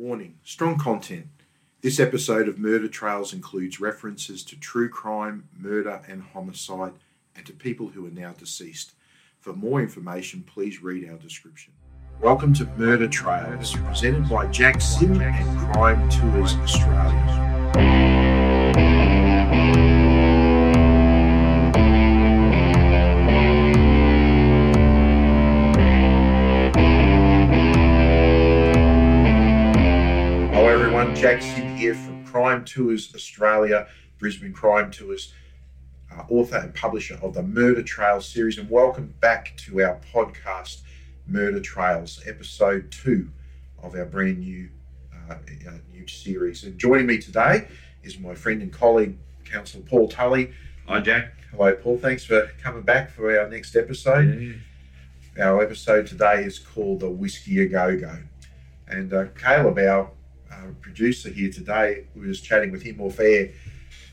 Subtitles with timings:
[0.00, 1.26] Warning strong content.
[1.82, 6.94] This episode of Murder Trails includes references to true crime, murder, and homicide,
[7.36, 8.94] and to people who are now deceased.
[9.40, 11.74] For more information, please read our description.
[12.18, 17.39] Welcome to Murder Trails, presented by Jack Sim and Crime Tours Australia.
[31.20, 31.36] Everyone.
[31.36, 33.86] Jack Sim here from Crime Tours Australia,
[34.18, 35.32] Brisbane Crime Tours,
[36.12, 40.82] uh, author and publisher of the Murder Trails series, and welcome back to our podcast,
[41.26, 43.30] Murder Trails, episode two
[43.82, 44.68] of our brand new
[45.28, 46.64] uh, uh, new series.
[46.64, 47.68] And joining me today
[48.02, 50.52] is my friend and colleague, Councillor Paul Tully.
[50.88, 51.32] Hi, Jack.
[51.50, 51.98] Hello, Paul.
[51.98, 54.60] Thanks for coming back for our next episode.
[55.38, 58.18] Our episode today is called The Whiskey A Go Go.
[58.88, 60.10] And uh, Caleb, our
[60.50, 63.50] uh, producer here today, we was chatting with him off air,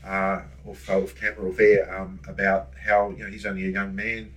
[0.04, 3.94] uh, off, off camera, off air, um, about how you know he's only a young
[3.94, 4.32] man.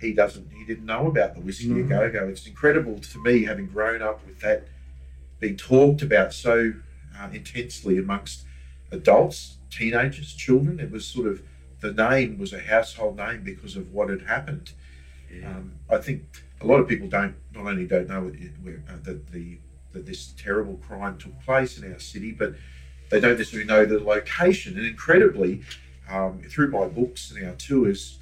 [0.00, 1.88] He doesn't, he didn't know about the Whiskey Mhm.
[1.88, 2.28] Go Go.
[2.28, 4.68] It's incredible to me, having grown up with that
[5.40, 6.74] being talked about so
[7.18, 8.44] uh, intensely amongst
[8.92, 10.78] adults, teenagers, children.
[10.80, 11.42] It was sort of
[11.80, 14.72] the name was a household name because of what had happened.
[15.32, 15.50] Yeah.
[15.50, 16.22] Um, I think
[16.60, 18.52] a lot of people don't not only don't know it-
[18.88, 19.58] uh, that the
[19.96, 22.54] that this terrible crime took place in our city, but
[23.10, 24.76] they don't necessarily know the location.
[24.76, 25.62] And incredibly,
[26.08, 28.18] um, through my books and our tours,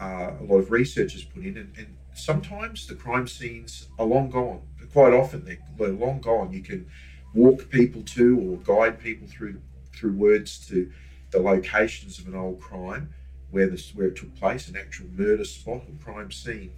[0.00, 4.06] uh, a lot of research is put in, and, and sometimes the crime scenes are
[4.06, 4.60] long gone.
[4.92, 6.52] Quite often they're, they're long gone.
[6.52, 6.86] You can
[7.34, 9.60] walk people to or guide people through
[9.94, 10.90] through words to
[11.30, 13.14] the locations of an old crime
[13.50, 16.72] where this where it took place, an actual murder spot or crime scene.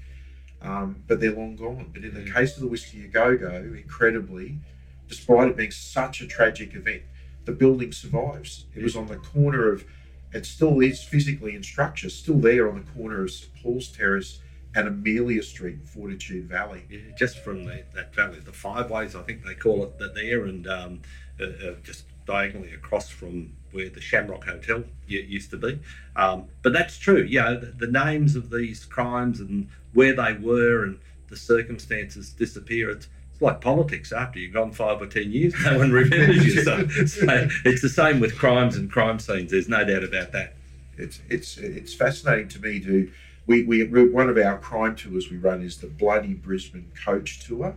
[0.61, 1.91] Um, but they're long gone.
[1.93, 2.35] But in the Mm.
[2.35, 4.59] case of the Whiskey A Go Go, incredibly,
[5.09, 7.03] despite it being such a tragic event,
[7.45, 8.67] the building survives.
[8.75, 9.85] It was on the corner of,
[10.33, 14.41] it still is physically in structure, still there on the corner of St Paul's Terrace
[14.75, 16.83] and Amelia Street, Fortitude Valley.
[16.91, 20.15] Yeah, just from the, that valley, the five ways, I think they call it that
[20.15, 21.01] there, and um,
[21.41, 25.79] uh, uh, just diagonally across from where the Shamrock Hotel used to be.
[26.17, 27.23] Um, but that's true.
[27.23, 30.99] Yeah, the, the names of these crimes and where they were and
[31.29, 32.91] the circumstances disappear.
[32.91, 34.13] It's, it's like politics.
[34.13, 36.63] After you've gone five or ten years, no one remembers you.
[36.63, 39.51] So, so it's the same with crimes and crime scenes.
[39.51, 40.55] There's no doubt about that.
[40.97, 43.11] It's it's it's fascinating to me to
[43.47, 47.77] we we- one of our crime tours we run is the Bloody Brisbane Coach Tour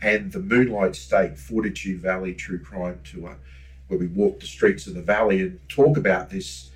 [0.00, 3.36] and the Moonlight State Fortitude Valley True Crime Tour,
[3.92, 6.70] where we walk the streets of the valley and talk about this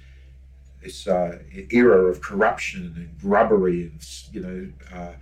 [0.83, 1.39] this uh,
[1.71, 5.13] era of corruption and grubbery and you know uh,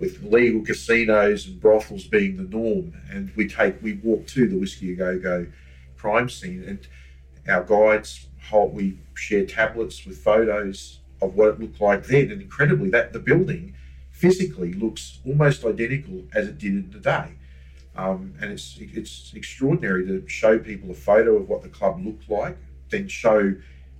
[0.00, 2.92] with legal casinos and brothels being the norm.
[3.10, 5.46] And we take we walk to the Whiskey A Go Go
[5.96, 6.86] crime scene and
[7.48, 12.42] our guides hold, we share tablets with photos of what it looked like then and
[12.42, 13.74] incredibly that the building
[14.10, 17.28] physically looks almost identical as it did in the day
[17.96, 22.28] um, and it's it's extraordinary to show people a photo of what the club looked
[22.30, 22.56] like
[22.90, 23.54] then show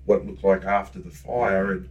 [0.05, 1.89] what it looked like after the fire and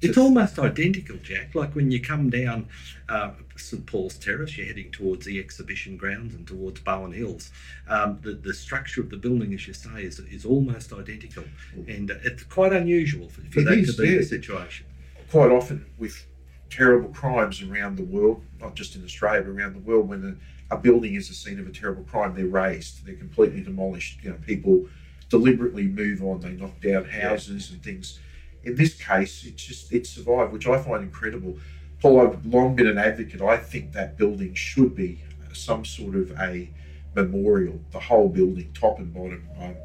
[0.00, 1.56] It's almost identical, Jack.
[1.56, 2.68] Like when you come down
[3.08, 7.50] uh, St Paul's Terrace, you're heading towards the exhibition grounds and towards Bowen Hills.
[7.88, 11.44] Um, the, the structure of the building, as you say, is, is almost identical.
[11.88, 14.18] And uh, it's quite unusual for, for that is, to be yeah.
[14.18, 14.86] the situation.
[15.32, 16.26] quite often with
[16.70, 20.34] terrible crimes around the world, not just in Australia, but around the world, when a,
[20.70, 24.22] a building is the scene of a terrible crime, they're razed, they're completely demolished.
[24.22, 24.86] You know, people
[25.28, 28.18] deliberately move on, they knock down houses and things.
[28.64, 31.58] In this case, it just it survived, which I find incredible.
[32.00, 33.40] Paul, I've long been an advocate.
[33.40, 36.70] I think that building should be some sort of a
[37.14, 39.48] memorial, the whole building, top and bottom.
[39.60, 39.76] Um,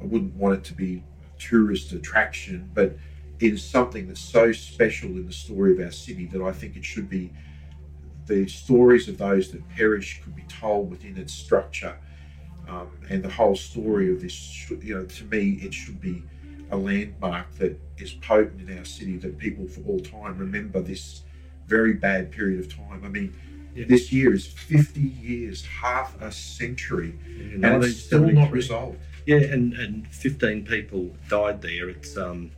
[0.00, 2.96] I wouldn't want it to be a tourist attraction, but
[3.40, 6.76] it is something that's so special in the story of our city that I think
[6.76, 7.32] it should be
[8.26, 11.96] the stories of those that perish could be told within its structure.
[12.68, 16.22] Um, and the whole story of this, you know, to me, it should be
[16.70, 21.22] a landmark that is potent in our city that people for all time remember this
[21.66, 23.02] very bad period of time.
[23.04, 23.34] I mean,
[23.74, 23.84] Yeah.
[23.86, 28.98] this year is 50 years, half a century, Yeah, and it's still not resolved.
[29.26, 31.88] Yeah, and, and 15 people died there.
[31.88, 32.50] It's um,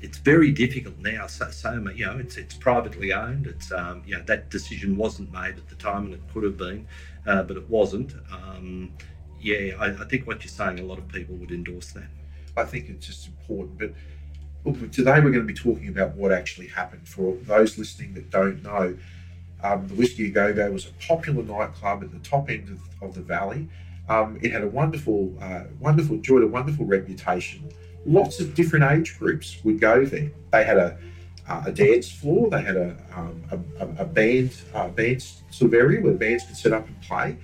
[0.00, 1.26] it's very difficult now.
[1.26, 3.46] So, so you know, it's it's privately owned.
[3.46, 6.56] It's um, you know, that decision wasn't made at the time, and it could have
[6.56, 6.86] been,
[7.26, 8.14] uh, but it wasn't.
[8.32, 8.92] Um,
[9.40, 12.08] yeah, I, I think what you're saying, a lot of people would endorse that.
[12.56, 13.78] I think it's just important.
[13.78, 13.92] But
[14.64, 17.08] look, today we're going to be talking about what actually happened.
[17.08, 18.96] For those listening that don't know,
[19.62, 23.14] um, the Whiskey Go Go was a popular nightclub at the top end of, of
[23.14, 23.68] the valley.
[24.08, 27.70] Um, it had a wonderful, uh, wonderful, enjoyed a wonderful reputation.
[28.06, 30.30] Lots of different age groups would go there.
[30.52, 30.98] They had a,
[31.48, 32.48] uh, a dance floor.
[32.50, 36.44] They had a, um, a, a, band uh, band sort of area where the bands
[36.46, 37.36] could set up and play.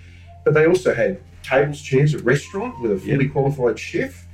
[0.44, 4.26] But they also had tables, chairs, a restaurant with a fully qualified chef.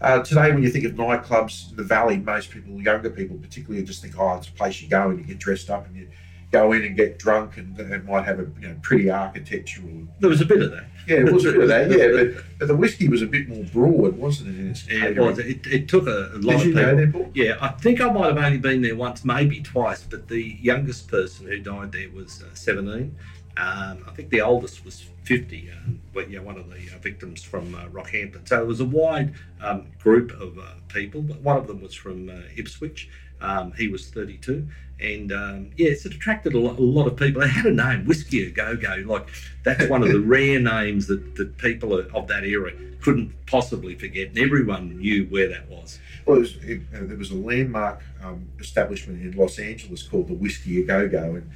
[0.00, 3.84] Uh, today, when you think of nightclubs in the valley, most people, younger people particularly,
[3.84, 6.08] just think, oh, it's a place you go and you get dressed up and you
[6.50, 10.06] go in and get drunk and, and might have a you know, pretty architectural.
[10.20, 10.84] There was a bit of that.
[11.06, 11.90] Yeah, it was a bit of that.
[11.90, 14.60] Yeah, but, but the whiskey was a bit more broad, wasn't it?
[14.60, 15.38] In its yeah, it was.
[15.38, 17.22] It, it took a, a lot Did of people.
[17.22, 20.02] There, yeah, I think I might have only been there once, maybe twice.
[20.02, 23.16] But the youngest person who died there was uh, seventeen.
[23.56, 27.42] Um, I think the oldest was 50, um, but, yeah, one of the uh, victims
[27.42, 28.48] from uh, Rockhampton.
[28.48, 31.94] So it was a wide um, group of uh, people, but one of them was
[31.94, 33.08] from uh, Ipswich.
[33.40, 34.66] Um, he was 32.
[35.00, 37.42] And um, yes, it attracted a lot, a lot, of people.
[37.42, 39.02] It had a name, Whiskey a Go Go.
[39.06, 39.28] Like,
[39.64, 44.28] that's one of the rare names that, that people of that era couldn't possibly forget.
[44.28, 45.98] And everyone knew where that was.
[46.26, 50.28] Well, it was, it, uh, there was a landmark um, establishment in Los Angeles called
[50.28, 51.34] the Whiskey a Go Go.
[51.34, 51.50] And,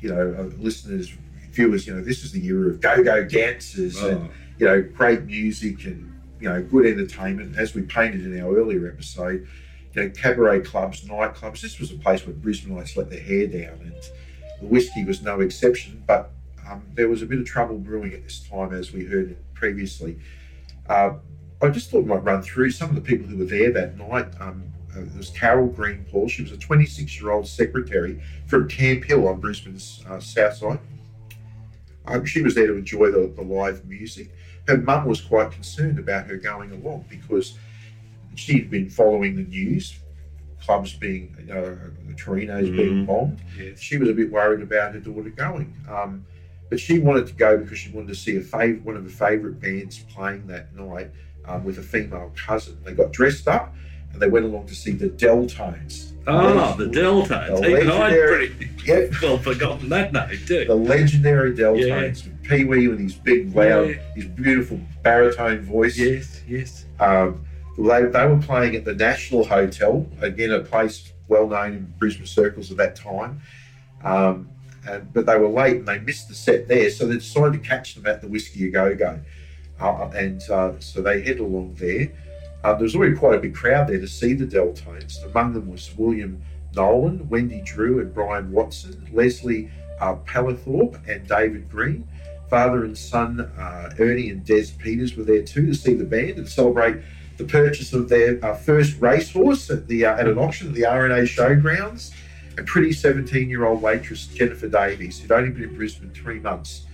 [0.00, 1.12] you know, uh, listeners
[1.54, 4.10] viewers, you know, this is the era of go-go dancers oh.
[4.10, 6.10] and you know, great music and
[6.40, 7.56] you know, good entertainment.
[7.56, 9.46] As we painted in our earlier episode,
[9.94, 11.60] you know, cabaret clubs, nightclubs.
[11.60, 13.94] This was a place where Brisbaneites let their hair down, and
[14.60, 16.02] the whiskey was no exception.
[16.06, 16.30] But
[16.68, 20.18] um, there was a bit of trouble brewing at this time, as we heard previously.
[20.88, 21.14] Uh,
[21.62, 23.96] I just thought I might run through some of the people who were there that
[23.96, 24.26] night.
[24.40, 26.28] Um, uh, there was Carol Green-Paul.
[26.28, 30.78] She was a 26-year-old secretary from Camp Hill on Brisbane's uh, south side.
[32.06, 34.30] Um, she was there to enjoy the, the live music.
[34.68, 37.58] Her mum was quite concerned about her going along because
[38.38, 39.98] she'd been following the news,
[40.60, 41.78] clubs being, you know,
[42.14, 42.76] Torinos mm-hmm.
[42.76, 43.40] being bombed.
[43.58, 43.80] Yes.
[43.80, 45.74] She was a bit worried about her daughter going.
[45.90, 46.26] Um,
[46.70, 49.10] but she wanted to go because she wanted to see a fav- one of her
[49.10, 51.10] favourite bands playing that night
[51.44, 52.78] um, with a female cousin.
[52.84, 53.74] They got dressed up
[54.12, 56.12] and they went along to see the Delltones.
[56.26, 57.60] Oh, the Delltones.
[57.60, 59.12] The Even I'd pretty yep.
[59.20, 60.64] well forgotten that name too.
[60.64, 62.24] The legendary Delltones.
[62.24, 62.30] Yeah.
[62.48, 63.96] Pee Wee with his big, loud, yeah.
[64.14, 65.98] his beautiful baritone voice.
[65.98, 66.86] Yes, yes.
[67.00, 67.44] Um,
[67.76, 72.26] they, they were playing at the National Hotel, again, a place well known in Brisbane
[72.26, 73.40] circles at that time.
[74.02, 74.50] Um,
[74.86, 77.68] and, but they were late and they missed the set there, so they decided to
[77.68, 79.20] catch them at the Whiskey A Go Go.
[79.80, 82.12] Uh, and uh, so they head along there.
[82.62, 85.22] Uh, there was already quite a big crowd there to see the Delltones.
[85.24, 86.42] Among them was William
[86.74, 89.70] Nolan, Wendy Drew, and Brian Watson, Leslie
[90.00, 92.08] uh, and David Green.
[92.48, 96.38] Father and son uh, Ernie and Des Peters were there too to see the band
[96.38, 97.02] and celebrate
[97.36, 100.82] the purchase of their uh, first racehorse at the uh, at an auction at the
[100.82, 102.12] RNA Showgrounds.
[102.56, 106.86] A pretty 17-year-old waitress, Jennifer Davies, who'd only been in Brisbane three months,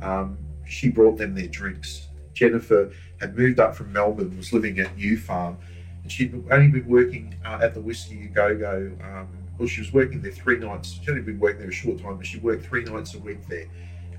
[0.00, 2.08] um, she brought them their drinks.
[2.32, 2.90] Jennifer
[3.20, 5.58] had moved up from Melbourne was living at New Farm.
[6.02, 8.90] And she'd only been working uh, at the Whiskey Go Go.
[9.04, 9.28] Um,
[9.58, 10.94] well, she was working there three nights.
[10.94, 13.46] She'd only been working there a short time, but she worked three nights a week
[13.48, 13.66] there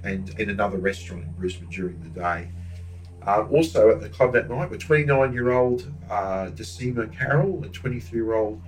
[0.03, 2.49] and in another restaurant in Brisbane during the day.
[3.25, 7.73] Uh, also at the club that night were 29 year old uh, Decima Carroll and
[7.73, 8.61] 23 year old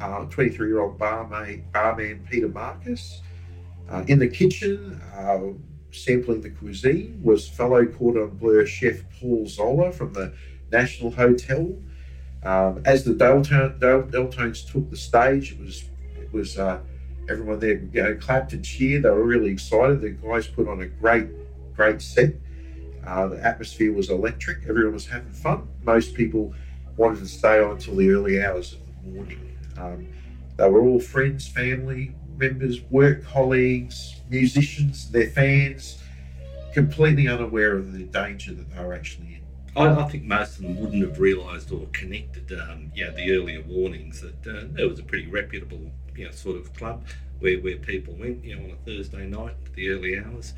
[0.00, 3.22] uh, 23 year old barmaid, barman Peter Marcus.
[3.88, 5.38] Uh, in the kitchen, uh,
[5.92, 10.32] sampling the cuisine was fellow Cordon Bleu chef Paul Zola from the
[10.70, 11.76] National Hotel.
[12.42, 15.84] Um, as the Delltones took the stage, it was
[16.16, 16.80] it was uh,
[17.28, 19.04] everyone there you know, clapped and cheered.
[19.04, 20.00] They were really excited.
[20.00, 21.28] The guys put on a great
[21.76, 22.34] great set.
[23.06, 24.58] Uh, the atmosphere was electric.
[24.68, 25.68] Everyone was having fun.
[25.84, 26.54] Most people
[26.96, 29.58] wanted to stay on until the early hours of the morning.
[29.78, 30.06] Um,
[30.56, 36.02] they were all friends, family, members, work colleagues, musicians, their fans,
[36.72, 39.42] completely unaware of the danger that they were actually in.
[39.74, 43.62] I, I think most of them wouldn't have realised or connected, um, yeah, the earlier
[43.62, 47.04] warnings that uh, it was a pretty reputable, you know, sort of club
[47.40, 50.52] where, where people went, you know, on a Thursday night, the early hours.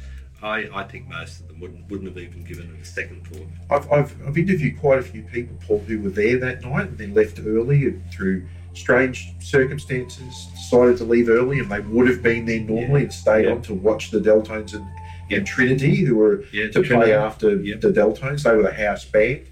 [0.45, 3.47] I, I think most of them wouldn't wouldn't have even given it a second thought.
[3.71, 6.99] I've, I've, I've interviewed quite a few people, Paul, who were there that night and
[6.99, 12.23] then left early and through strange circumstances, decided to leave early, and they would have
[12.23, 13.05] been there normally yeah.
[13.05, 13.53] and stayed yeah.
[13.53, 14.87] on to watch the Delltones and,
[15.31, 15.39] yeah.
[15.39, 17.13] and Trinity, who were to play Trinity.
[17.13, 18.43] after the Delltones.
[18.43, 19.47] They were the house band.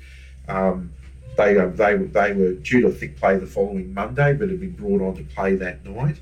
[0.46, 0.92] Um,
[1.38, 4.60] they, uh, they, they were due to, I think, play the following Monday, but had
[4.60, 6.20] been brought on to play that night.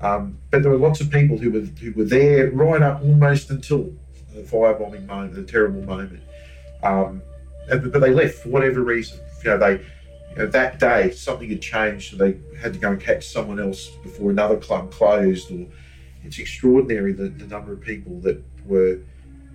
[0.00, 3.50] Um, but there were lots of people who were who were there right up almost
[3.50, 3.92] until
[4.36, 6.22] the firebombing moment, the terrible moment.
[6.82, 7.22] Um,
[7.68, 9.18] but they left for whatever reason.
[9.42, 9.72] You know, they
[10.30, 13.58] you know, that day something had changed, so they had to go and catch someone
[13.58, 15.50] else before another club closed.
[15.50, 15.66] Or
[16.22, 19.00] it's extraordinary the, the number of people that were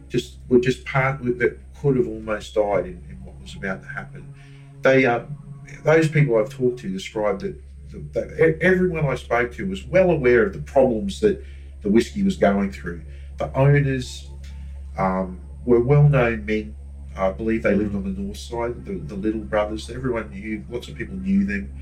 [0.09, 3.87] just were just part that could have almost died in, in what was about to
[3.87, 4.33] happen.
[4.81, 5.25] They, uh,
[5.83, 10.45] those people I've talked to described that, that everyone I spoke to was well aware
[10.45, 11.43] of the problems that
[11.81, 13.03] the whiskey was going through.
[13.37, 14.30] The owners
[14.97, 16.75] um, were well-known men.
[17.15, 18.85] I believe they lived on the north side.
[18.85, 19.89] The, the Little Brothers.
[19.89, 20.63] Everyone knew.
[20.69, 21.73] Lots of people knew them.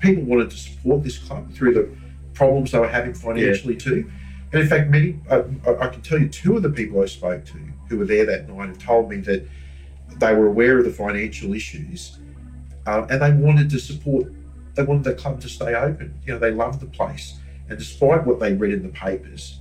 [0.00, 1.90] People wanted to support this club through the
[2.34, 3.80] problems they were having financially yeah.
[3.80, 4.10] too.
[4.52, 7.44] And in fact, many I, I, can tell you two of the people I spoke
[7.46, 7.58] to
[7.88, 9.46] who were there that night have told me that
[10.16, 12.18] they were aware of the financial issues
[12.86, 14.32] uh, and they wanted to support.
[14.74, 16.18] They wanted the club to stay open.
[16.24, 19.60] You know, they loved the place, and despite what they read in the papers,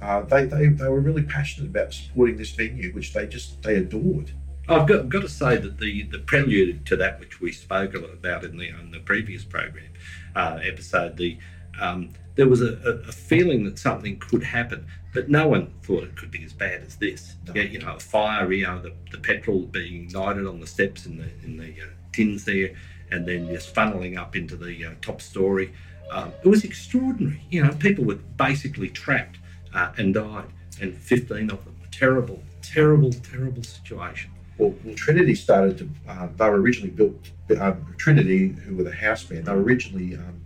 [0.00, 3.76] uh, they, they they were really passionate about supporting this venue, which they just they
[3.76, 4.32] adored.
[4.68, 8.44] I've got, got to say that the, the prelude to that, which we spoke about
[8.44, 9.88] in the, in the previous program
[10.36, 11.38] uh, episode, the
[11.80, 12.74] um, there was a,
[13.08, 16.82] a, feeling that something could happen, but no one thought it could be as bad
[16.82, 17.34] as this.
[17.46, 17.54] No.
[17.54, 21.06] Yeah, you know, a fire, you know, the, the petrol being ignited on the steps
[21.06, 22.74] in the in the uh, tins there,
[23.10, 25.72] and then just funneling up into the uh, top story.
[26.10, 27.42] Um, it was extraordinary.
[27.50, 29.37] You know, people were basically trapped
[29.74, 30.46] uh, and died,
[30.80, 31.76] and 15 of them.
[31.90, 34.30] Terrible, terrible, terrible situation.
[34.58, 35.88] Well, well Trinity started to.
[36.08, 37.30] Uh, they were originally built.
[37.58, 40.44] Um, Trinity, who were the house band, they were originally um,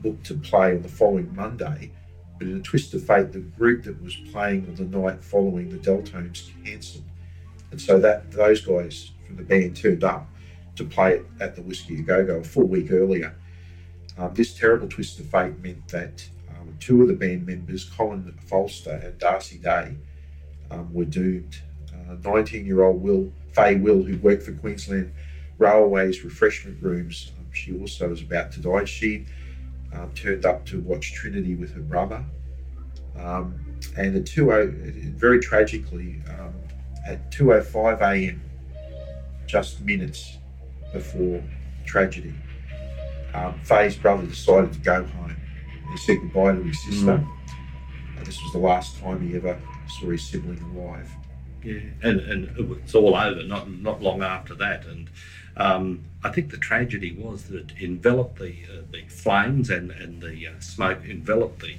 [0.00, 1.92] booked to play on the following Monday,
[2.38, 5.70] but in a twist of fate, the group that was playing on the night following
[5.70, 7.04] the Delltones cancelled,
[7.70, 10.28] and so that those guys from the band turned up
[10.76, 13.34] to play at the Whiskey A Go Go a full week earlier.
[14.18, 16.28] Um, this terrible twist of fate meant that
[16.82, 19.96] two of the band members, Colin Folster and Darcy Day,
[20.70, 21.62] um, were doomed.
[22.24, 25.12] 19 uh, year old Will, Faye Will, who worked for Queensland
[25.58, 28.84] Railways refreshment rooms, um, she also was about to die.
[28.84, 29.26] She
[29.94, 32.24] um, turned up to watch Trinity with her brother.
[33.16, 33.60] Um,
[33.96, 34.66] and at 20,
[35.10, 36.20] very tragically,
[37.06, 38.42] at 2.05 a.m.,
[39.46, 40.38] just minutes
[40.92, 41.42] before
[41.84, 42.34] tragedy,
[43.34, 45.36] um, Faye's brother decided to go home.
[45.92, 47.18] He said goodbye to his sister.
[47.18, 47.28] Mm.
[48.16, 51.10] And this was the last time he ever saw his sibling alive.
[51.62, 54.84] Yeah, and, and it was all over not not long after that.
[54.84, 55.08] And
[55.56, 60.20] um, I think the tragedy was that it enveloped the uh, the flames and and
[60.20, 61.76] the uh, smoke enveloped the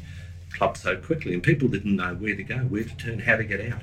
[0.53, 3.43] club so quickly, and people didn't know where to go, where to turn, how to
[3.43, 3.81] get out.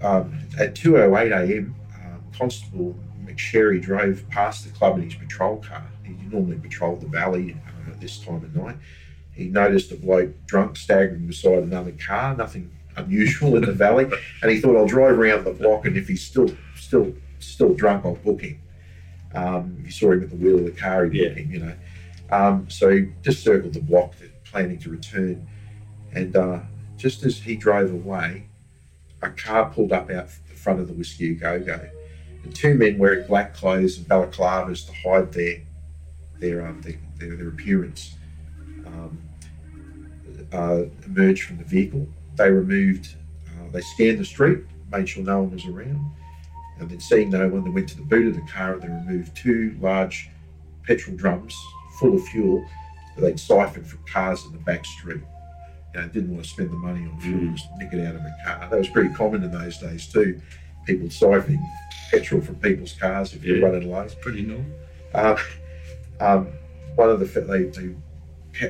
[0.00, 5.84] Um, at 2:08 a.m., um, Constable McSherry drove past the club in his patrol car.
[6.04, 8.76] He normally patrolled the valley uh, at this time of night.
[9.38, 14.10] He noticed a bloke drunk staggering beside another car, nothing unusual in the valley,
[14.42, 18.04] and he thought, "I'll drive around the block, and if he's still still still drunk,
[18.04, 18.60] I'll book him."
[19.32, 21.28] Um, you saw him at the wheel of the car, he'd yeah.
[21.28, 21.74] book him, you know.
[22.30, 24.14] Um, so he just circled the block,
[24.44, 25.46] planning to return,
[26.12, 26.58] and uh,
[26.96, 28.48] just as he drove away,
[29.22, 31.88] a car pulled up out the front of the Whiskey Go Go
[32.42, 35.58] and two men wearing black clothes and balaclavas to hide their
[36.40, 38.16] their um, their, their, their appearance
[38.86, 39.18] um,
[40.52, 42.06] uh, emerged from the vehicle.
[42.36, 43.14] They removed,
[43.48, 46.10] uh, they scanned the street, made sure no one was around,
[46.78, 48.88] and then seeing no one, they went to the boot of the car and they
[48.88, 50.30] removed two large
[50.86, 51.54] petrol drums
[51.98, 52.64] full of fuel
[53.16, 55.22] that they'd siphoned from cars in the back street.
[55.94, 57.54] You know, didn't want to spend the money on fuel, mm.
[57.54, 58.68] just nick it out of a car.
[58.70, 60.40] That was pretty common in those days too.
[60.86, 61.62] People siphoning
[62.10, 64.00] petrol from people's cars if you're running low.
[64.00, 64.66] It's pretty normal.
[65.14, 65.36] Um,
[66.20, 66.48] um,
[66.94, 67.94] one of the they, they,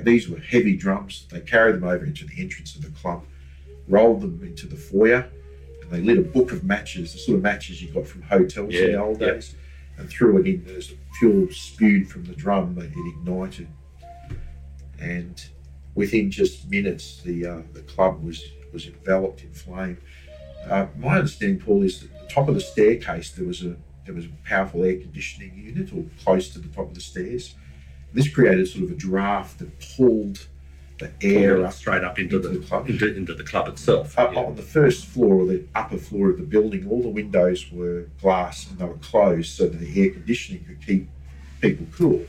[0.02, 1.26] these were heavy drums.
[1.30, 3.24] They carried them over into the entrance of the club,
[3.88, 5.28] rolled them into the foyer,
[5.82, 8.72] and they lit a book of matches, the sort of matches you got from hotels
[8.72, 9.54] yeah, in the old days,
[9.96, 10.66] and threw it in.
[10.76, 13.68] As fuel spewed from the drum, it ignited,
[15.00, 15.44] and
[15.94, 18.42] within just minutes, the uh, the club was
[18.72, 19.98] was enveloped in flame.
[20.68, 24.14] Uh, my understanding, Paul, is that the top of the staircase there was a there
[24.14, 27.54] was a powerful air conditioning unit or close to the top of the stairs.
[28.12, 30.46] This created sort of a draft that pulled
[30.98, 32.88] the air up, straight up into, into the, the, club.
[32.88, 34.18] Into, into, the club itself.
[34.18, 34.40] Uh, yeah.
[34.40, 38.08] On the first floor or the upper floor of the building, all the windows were
[38.20, 41.08] glass and they were closed so that the air conditioning could keep
[41.60, 42.24] people cool.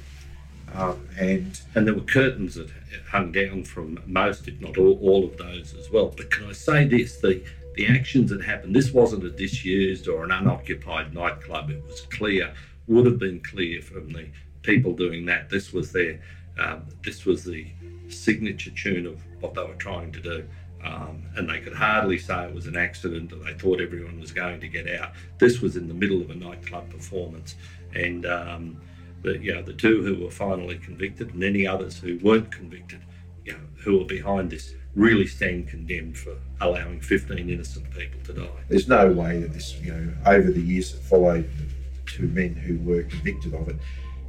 [0.76, 2.70] Um, and and there were curtains that
[3.10, 6.14] hung down from most, if not all, all of those as well.
[6.16, 7.18] But can I say this?
[7.18, 7.44] The
[7.76, 11.70] the actions that happened, this wasn't a disused or an unoccupied nightclub.
[11.70, 12.54] It was clear,
[12.88, 14.28] would have been clear from the
[14.62, 15.50] people doing that.
[15.50, 16.20] This was their,
[16.60, 17.68] um, this was the
[18.10, 20.48] signature tune of what they were trying to do.
[20.84, 24.32] Um, and they could hardly say it was an accident that they thought everyone was
[24.32, 25.12] going to get out.
[25.38, 27.56] This was in the middle of a nightclub performance,
[27.94, 28.80] and um,
[29.22, 33.02] the you know the two who were finally convicted, and any others who weren't convicted,
[33.44, 38.34] you know, who were behind this really stand condemned for allowing 15 innocent people to
[38.34, 38.64] die.
[38.70, 41.50] There's no way that this, you know, over the years that followed,
[41.94, 43.76] the two men who were convicted of it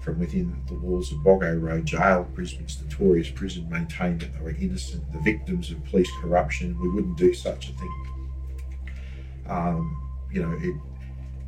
[0.01, 4.57] from within the walls of Boggo Road Jail, Brisbane's notorious prison, maintained that they were
[4.59, 6.79] innocent, the victims of police corruption.
[6.81, 8.07] We wouldn't do such a thing.
[9.47, 10.75] Um, you know, it,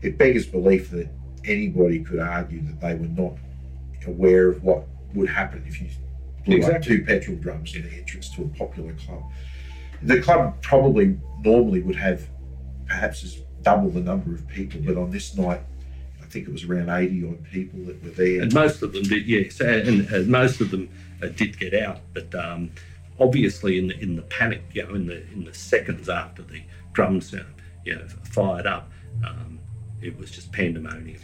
[0.02, 1.08] it beggars belief that
[1.44, 3.36] anybody could argue that they were not
[4.06, 5.88] aware of what would happen if you
[6.44, 9.22] blew up two petrol drums in the entrance to a popular club.
[10.02, 12.28] The club probably normally would have
[12.86, 15.62] perhaps as double the number of people, but on this night,
[16.32, 18.42] think it was around 80 odd people that were there.
[18.42, 20.88] And most of them did, yes, and, and most of them
[21.22, 22.00] uh, did get out.
[22.14, 22.70] But um,
[23.20, 26.62] obviously, in the in the panic, you know, in the in the seconds after the
[26.92, 27.44] drums, uh,
[27.84, 28.90] you know, fired up,
[29.26, 29.58] um,
[30.00, 31.20] it was just pandemonium.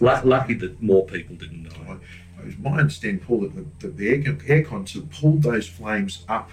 [0.00, 1.96] Lu- lucky that more people didn't die.
[2.38, 5.66] It was my understanding, Paul, that the, that the air, aircon sort of pulled those
[5.66, 6.50] flames up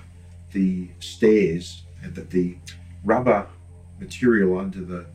[0.51, 2.57] the stairs and that the
[3.03, 3.47] rubber
[3.99, 5.05] material under the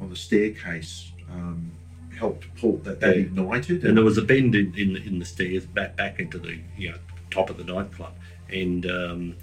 [0.00, 1.72] on the staircase um,
[2.20, 3.22] helped pull that that Yeah.
[3.22, 6.38] ignited And there was a bend in, in, the- in the stairs back back into
[6.38, 6.98] the you know
[7.30, 8.12] top of the nightclub,
[8.48, 9.34] and um,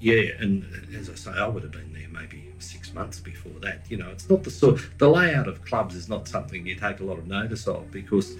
[0.00, 0.64] yeah, and
[0.98, 3.78] as I say, I would have been there maybe six months before that.
[3.90, 7.00] You know, it's not the sort the layout of clubs is not something you take
[7.00, 8.36] a lot of notice of because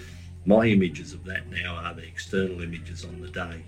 [0.46, 3.62] my images of that now are the external images on the day,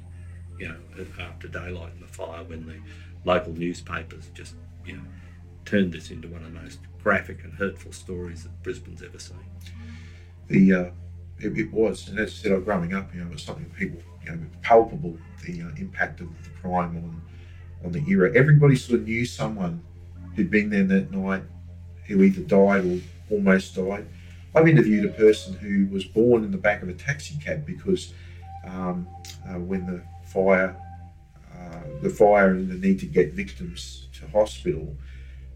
[0.59, 0.77] you know,
[1.21, 2.77] after daylight and the fire when the
[3.31, 4.55] local newspapers just
[4.87, 5.03] you know
[5.65, 9.37] turned this into one of the most graphic and hurtful stories that Brisbane's ever seen.
[10.49, 10.91] The uh,
[11.39, 14.01] it, it was, and as I said, growing up, you know, it was something people,
[14.25, 17.23] you know, palpable the uh, impact of the crime on
[17.85, 18.35] on the era.
[18.35, 19.83] Everybody sort of knew someone
[20.35, 21.43] who'd been there that night
[22.07, 23.01] who either died or
[23.31, 24.07] almost died.
[24.55, 28.15] I've interviewed a person who was born in the back of a taxi cab because
[28.67, 29.07] um,
[29.47, 30.77] uh, when the fire,
[31.55, 34.97] uh, the fire and the need to get victims to hospital,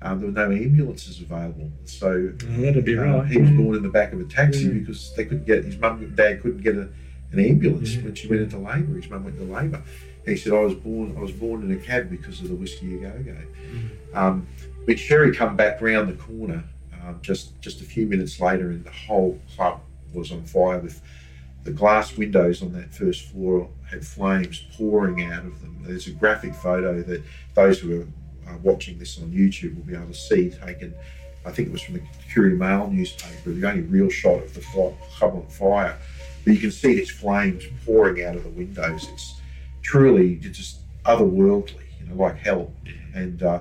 [0.03, 1.71] um, there were no ambulances available.
[1.85, 5.25] So that'd be uh, he was born in the back of a taxi because they
[5.25, 6.89] couldn't get his mum and dad couldn't get a,
[7.33, 8.03] an ambulance Yeah.
[8.05, 8.95] when she went into labour.
[8.97, 9.83] His mum went into labour.
[10.27, 11.15] He said, "I was born.
[11.17, 13.37] I was born in a cab because of the whiskey a go go."
[14.19, 14.47] Um,
[14.87, 16.65] but Sherry come back round the corner
[17.03, 19.81] um, just just a few minutes later, and the whole club
[20.13, 21.01] was on fire with
[21.65, 25.77] the glass windows on that first floor had flames pouring out of them.
[25.83, 27.23] There's a graphic photo that
[27.55, 28.07] those who
[28.51, 30.95] are uh, watching this on YouTube will be able to see taken.
[31.45, 34.61] I think it was from the Courier Mail newspaper, the only real shot of the
[34.61, 34.95] club
[35.35, 35.97] on fire.
[36.45, 39.09] But you can see these flames pouring out of the windows.
[39.13, 39.41] It's
[39.83, 42.73] truly just otherworldly, you know, like hell.
[43.15, 43.61] And uh,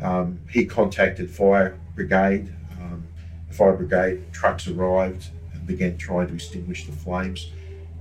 [0.00, 2.54] um, he contacted fire brigade.
[2.80, 3.04] Um,
[3.48, 7.50] the fire brigade trucks arrived and began trying to extinguish the flames.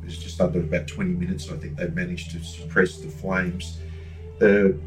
[0.02, 1.50] It was just under about 20 minutes.
[1.52, 3.78] I think they managed to suppress the flames.
[4.40, 4.80] The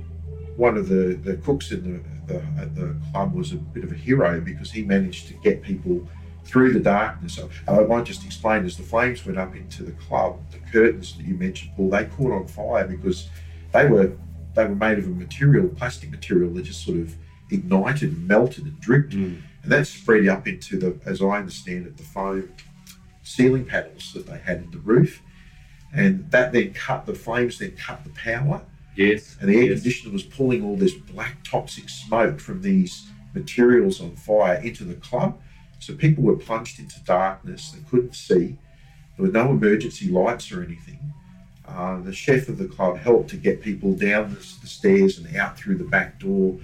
[0.57, 3.93] one of the, the cooks in the, the at the club was a bit of
[3.93, 6.07] a hero because he managed to get people
[6.45, 7.41] through the darkness.
[7.67, 11.27] I might just explain as the flames went up into the club, the curtains that
[11.27, 13.29] you mentioned, Paul, they caught on fire because
[13.73, 14.13] they were
[14.55, 17.17] they were made of a material, plastic material that just sort of
[17.51, 19.13] ignited and melted and dripped.
[19.13, 19.43] Mm.
[19.63, 22.53] And that spread up into the, as I understand it, the foam
[23.23, 25.23] ceiling panels that they had in the roof.
[25.93, 28.63] And that then cut, the flames then cut the power.
[28.97, 29.37] Yes.
[29.41, 29.81] And the air yes.
[29.81, 34.95] conditioner was pulling all this black toxic smoke from these materials on fire into the
[34.95, 35.41] club.
[35.81, 37.73] So people were plunged into darkness.
[37.73, 38.57] They couldn't see.
[39.17, 40.99] There were no emergency lights or anything.
[41.67, 45.37] Uh, the chef of the club helped to get people down the, the stairs and
[45.37, 46.59] out through the back door.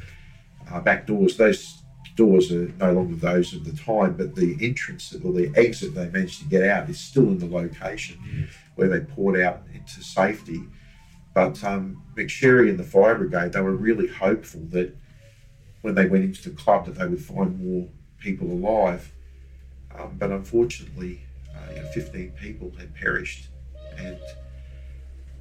[0.70, 1.36] Uh, back doors.
[1.36, 1.82] Those
[2.16, 6.08] doors are no longer those of the time, but the entrance or the exit they
[6.08, 8.50] managed to get out is still in the location Yes.
[8.74, 10.60] where they poured out into safety.
[11.34, 14.96] But um, McSherry and the fire brigade, they were really hopeful that
[15.82, 17.88] when they went into the club that they would find more
[18.18, 19.12] people alive.
[19.96, 21.22] Um, but unfortunately,
[21.54, 23.48] uh, you know, 15 people had perished,
[23.96, 24.18] and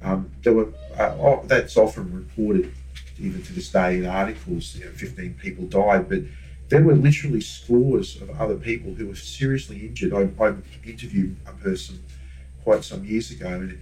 [0.02, 2.72] um, there were uh, oh, that's often reported
[3.18, 4.76] even to this day in articles.
[4.76, 6.22] You know, 15 people died, but
[6.68, 10.12] there were literally scores of other people who were seriously injured.
[10.14, 12.02] I, I interviewed a person
[12.64, 13.80] quite some years ago, and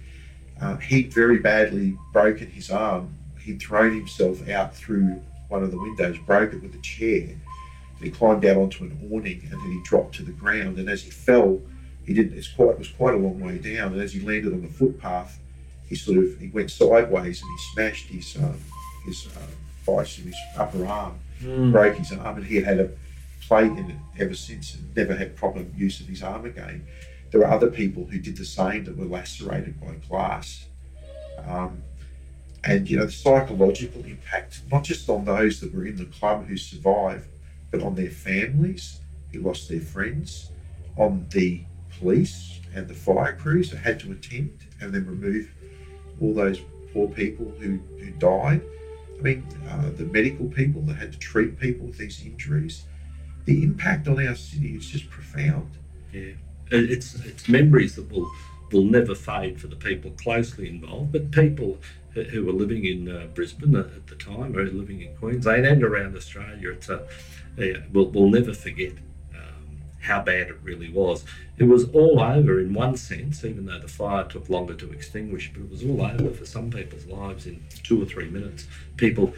[0.61, 3.15] uh, he'd very badly broken his arm.
[3.41, 7.29] He'd thrown himself out through one of the windows, broke it with a chair.
[7.29, 10.77] And he climbed out onto an awning, and then he dropped to the ground.
[10.77, 11.61] And as he fell,
[12.05, 12.37] he didn't.
[12.37, 13.93] It's quite it was quite a long way down.
[13.93, 15.39] And as he landed on the footpath,
[15.87, 18.59] he sort of he went sideways and he smashed his um,
[19.05, 19.39] his uh,
[19.85, 21.71] vice in his upper arm Mm.
[21.71, 22.89] broke his arm, and he had had a
[23.47, 26.85] plate in it ever since, and never had proper use of his arm again.
[27.31, 30.65] There were other people who did the same that were lacerated by glass.
[31.45, 31.83] Um,
[32.65, 36.45] And, you know, the psychological impact, not just on those that were in the club
[36.45, 37.29] who survived,
[37.71, 38.99] but on their families
[39.31, 40.51] who lost their friends,
[40.97, 41.63] on the
[41.97, 45.49] police and the fire crews that had to attend and then remove
[46.19, 46.59] all those
[46.91, 48.61] poor people who, who died.
[49.17, 52.83] I mean, uh, the medical people that had to treat people with these injuries.
[53.45, 55.71] The impact on our city is just profound.
[56.11, 56.33] Yeah,
[56.71, 58.29] it's it's memories that will
[58.71, 61.77] will never fade for the people closely involved, but people
[62.13, 66.15] who were living in uh, Brisbane at the time, or living in Queensland and around
[66.15, 67.01] Australia, it's a,
[67.57, 68.93] uh, we'll, we'll never forget
[70.01, 71.25] how bad it really was.
[71.57, 75.51] It was all over in one sense, even though the fire took longer to extinguish,
[75.53, 78.67] but it was all over for some people's lives in two or three minutes.
[78.97, 79.33] People,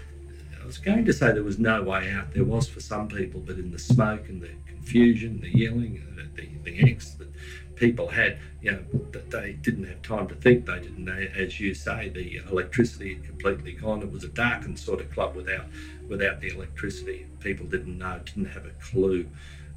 [0.61, 2.33] I was going to say there was no way out.
[2.33, 6.41] There was for some people, but in the smoke and the confusion, the yelling, the,
[6.41, 7.29] the, the angst that
[7.75, 10.65] people had, you know, that they didn't have time to think.
[10.65, 14.01] They didn't, as you say, the electricity had completely gone.
[14.01, 15.65] It was a darkened sort of club without,
[16.07, 17.27] without the electricity.
[17.39, 19.27] People didn't know, didn't have a clue.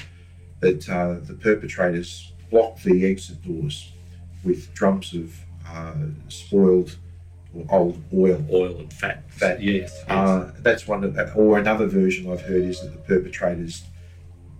[0.61, 3.91] that uh, the perpetrators blocked the exit doors
[4.43, 5.35] with drums of
[5.67, 5.93] uh,
[6.27, 6.95] spoiled
[7.69, 8.45] old oil.
[8.51, 9.23] Oil and fat.
[9.31, 9.91] Fat, yes.
[9.91, 10.09] yes.
[10.09, 13.83] Uh, that's one of, or another version I've heard is that the perpetrators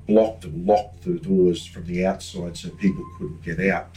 [0.08, 3.88] blocked or locked the doors from the outside so people couldn't get out.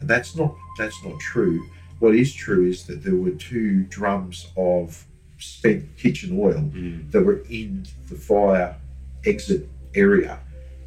[0.00, 1.66] And that's not that's not true.
[1.98, 5.06] What is true is that there were two drums of
[5.38, 7.10] spent kitchen oil mm.
[7.10, 8.76] that were in the fire
[9.24, 10.40] exit area,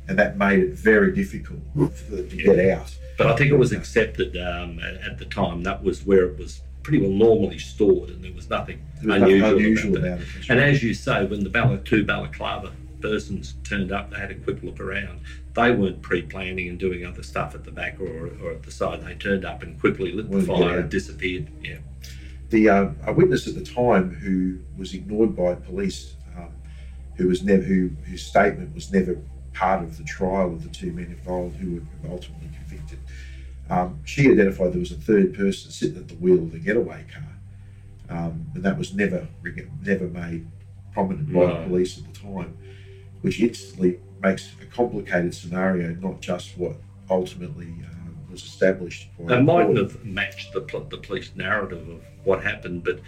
[0.08, 2.54] and that made it very difficult for them to yeah.
[2.54, 2.96] get out.
[3.18, 5.64] But I think it was accepted um, at the time.
[5.64, 9.24] That was where it was pretty well normally stored, and there was nothing there was
[9.24, 10.28] unusual, unusual, about, about it.
[10.40, 14.32] it and as you say, when the ball- two balaclava persons turned up, they had
[14.32, 15.22] a quick look around.
[15.54, 19.04] They weren't pre-planning and doing other stuff at the back or, or at the side.
[19.04, 20.80] They turned up and quickly lit the fire yeah.
[20.80, 21.50] and disappeared.
[21.64, 21.78] Yeah.
[22.50, 26.52] The uh, a witness at the time who was ignored by police, um,
[27.16, 29.22] who was never who whose statement was never
[29.54, 33.00] part of the trial of the two men involved who were ultimately convicted
[33.70, 37.06] um, she identified there was a third person sitting at the wheel of the getaway
[37.14, 39.28] car, um, and that was never
[39.84, 40.48] never made
[40.92, 42.58] prominent by the police at the time,
[43.22, 46.76] which instantly makes a complicated scenario, not just what
[47.10, 49.10] ultimately uh, was established.
[49.20, 53.00] They mightn't have matched the, the police narrative of what happened, but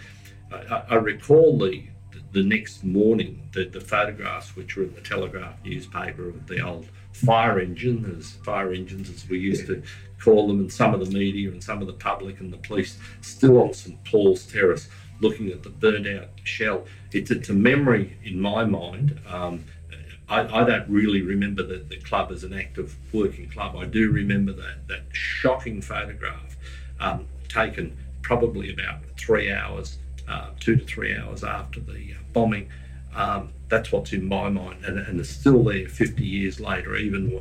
[0.52, 1.84] I, I recall the
[2.32, 6.86] the next morning the, the photographs which were in the Telegraph newspaper of the old
[7.12, 9.82] fire engine, as fire engines as we used to
[10.18, 12.98] call them, and some of the media and some of the public and the police
[13.20, 14.88] still on St Paul's Terrace
[15.20, 16.84] looking at the burnt out shell.
[17.12, 19.20] It's, it's a memory in my mind.
[19.28, 19.64] Um,
[20.32, 23.76] I, I, don't really remember the, the club as an active working club.
[23.76, 26.56] I do remember that, that shocking photograph
[26.98, 32.70] um, taken probably about three hours, uh, two to three hours after the uh, bombing.
[33.14, 37.38] Um, that's what's in my mind, and, and, it's still there 50 years later, even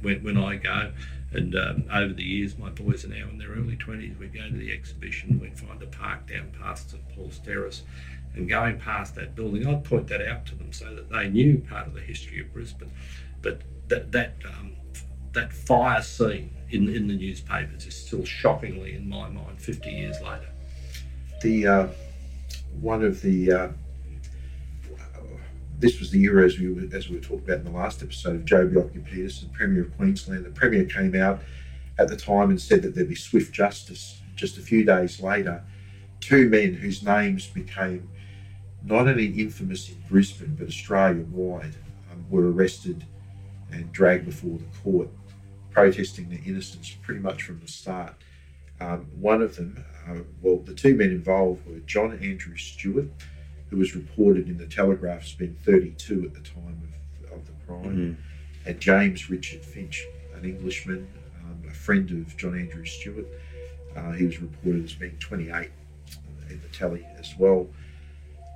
[0.00, 0.90] when, when I go
[1.32, 4.18] And um, over the years, my boys are now in their early 20s.
[4.18, 7.82] We go to the exhibition, we'd find a park down past St Paul's Terrace.
[8.34, 11.58] And going past that building, I'd point that out to them so that they knew
[11.58, 12.90] part of the history of Brisbane.
[13.42, 14.72] But that, that, um,
[15.32, 20.20] that fire scene in, in the newspapers is still shockingly in my mind 50 years
[20.22, 20.48] later.
[21.42, 21.86] The uh,
[22.80, 23.68] one of the uh,
[25.82, 28.02] this was the era as we were, as we were talking about in the last
[28.02, 30.44] episode of Joh Bjelke-Petersen, Premier of Queensland.
[30.44, 31.40] The Premier came out
[31.98, 34.20] at the time and said that there'd be swift justice.
[34.36, 35.64] Just a few days later,
[36.20, 38.08] two men whose names became
[38.84, 41.74] not only infamous in Brisbane but Australia wide
[42.10, 43.04] um, were arrested
[43.70, 45.08] and dragged before the court,
[45.70, 48.14] protesting their innocence pretty much from the start.
[48.80, 53.08] Um, one of them, uh, well, the two men involved were John Andrew Stewart
[53.70, 56.82] who was reported in the Telegraph as being 32 at the time
[57.24, 58.68] of, of the crime, Mm-hmm.
[58.68, 61.08] and James Richard Finch, an Englishman,
[61.42, 63.24] um, a friend of John Andrew Stewart.
[63.96, 65.70] Uh, he was reported as being 28
[66.50, 67.66] in the Telly as well.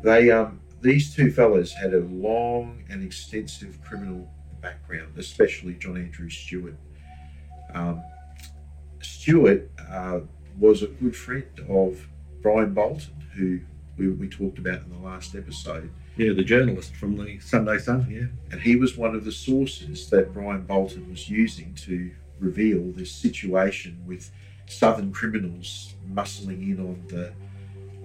[0.02, 4.28] They, um, these two fellas had a long and extensive criminal
[4.60, 6.76] background, especially John Andrew Stewart.
[7.74, 8.02] Um,
[9.00, 10.20] Stewart uh,
[10.58, 12.08] was a good friend of
[12.42, 13.60] Brian Bolton, who
[13.96, 15.90] we, we talked about in the last episode.
[16.16, 18.26] Yeah, the journalist from the Sunday Sun, yeah.
[18.50, 23.12] And he was one of the sources that Brian Bolton was using to reveal this
[23.12, 24.30] situation with
[24.66, 27.32] southern criminals muscling in on the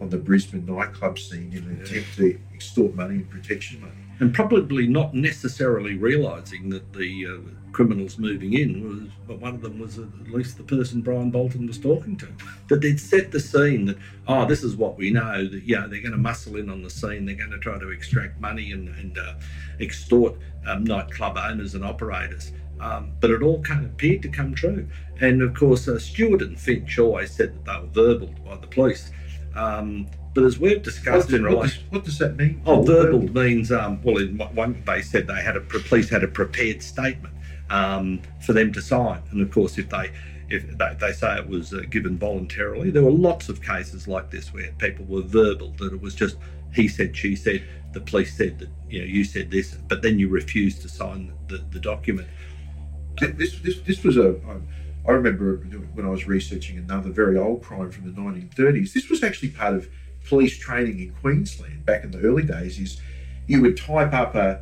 [0.01, 1.83] on the Brisbane nightclub scene in an Yeah.
[1.83, 3.93] attempt to extort money and protection money.
[4.19, 9.61] And probably not necessarily realising that the uh, criminals moving in was, but one of
[9.61, 12.27] them was at least the person Brian Bolton was talking to.
[12.67, 16.01] That they'd set the scene that, oh, this is what we know, that, yeah, they're
[16.01, 18.89] going to muscle in on the scene, they're going to try to extract money and,
[18.89, 19.33] and uh,
[19.79, 20.35] extort
[20.67, 22.51] um, nightclub owners and operators.
[22.79, 24.87] Um, but it all kind of appeared to come true.
[25.19, 28.67] And of course, uh, Stewart and Finch always said that they were verbaled by the
[28.67, 29.11] police.
[29.55, 31.83] Um, but as we've discussed does- in what relation.
[31.83, 32.61] does, what does that mean?
[32.65, 34.17] Oh, verbal means um, well.
[34.17, 37.33] In one- they said they had a police had a prepared statement
[37.69, 40.11] um, for them to sign, and of course, if they
[40.49, 44.31] if they, they say it was uh, given voluntarily, there were lots of cases like
[44.31, 46.37] this where people were verbal that it was just
[46.73, 47.61] he said, she said,
[47.93, 51.33] the police said that you know you said this, but then you refused to sign
[51.49, 52.27] the, the document.
[53.19, 54.35] This, this, this was a.
[54.47, 54.61] I-
[55.07, 55.57] I remember
[55.93, 58.93] when I was researching another very old crime from the 1930s.
[58.93, 59.89] This was actually part of
[60.27, 62.79] police training in Queensland back in the early days.
[62.79, 63.01] Is
[63.47, 64.61] you would type up a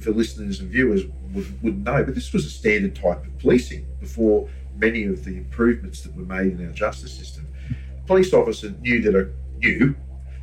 [0.00, 3.86] for- listeners and viewers would, wouldn't know, but this was a standard type of policing
[4.00, 7.46] before many of the improvements that were made in our justice system.
[7.70, 9.94] A police officer knew that a knew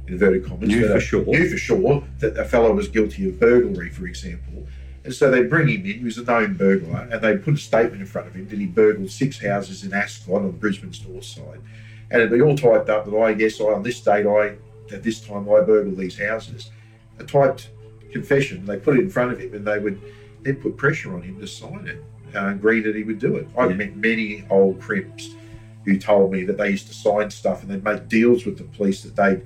[0.07, 1.25] in inverted commas Knew for a, sure.
[1.25, 4.67] knew for sure that a fellow was guilty of burglary, for example.
[5.05, 7.57] And so they bring him in, he was a known burglar, and they put a
[7.57, 11.23] statement in front of him that he burgled six houses in Ascot on Brisbane's north
[11.25, 11.61] side.
[12.09, 14.55] And it'd be all typed up that I, yes, I, on this date, I,
[14.93, 16.71] at this time, I burgled these houses.
[17.19, 17.69] A typed
[18.11, 20.01] confession, they put it in front of him, and they would
[20.41, 22.03] then put pressure on him to sign it,
[22.35, 23.47] uh, agree that he would do it.
[23.55, 23.77] I've Yeah.
[23.77, 25.35] met many old crimps
[25.83, 28.63] who told me that they used to sign stuff and they'd make deals with the
[28.63, 29.43] police that they'd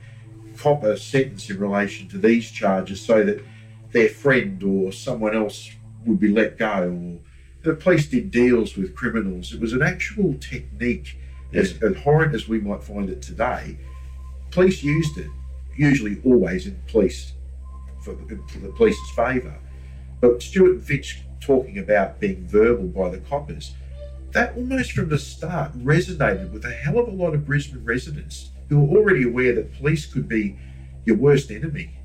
[0.57, 3.41] cop a sentence in relation to these charges so that
[3.91, 5.71] their friend or someone else
[6.05, 7.19] would be let go or
[7.63, 9.53] the police did deals with criminals.
[9.53, 11.17] It was an actual technique,
[11.53, 13.77] as abhorrent as we might find it today.
[14.51, 15.29] Police used it,
[15.75, 17.33] usually always in police
[18.01, 19.59] for the, for the police's favour.
[20.21, 23.73] But Stewart and Finch talking about being verbal by the coppers,
[24.31, 28.51] that almost from the start resonated with a hell of a lot of Brisbane residents
[28.69, 30.57] who were already aware that police could be
[31.05, 31.98] your worst enemy.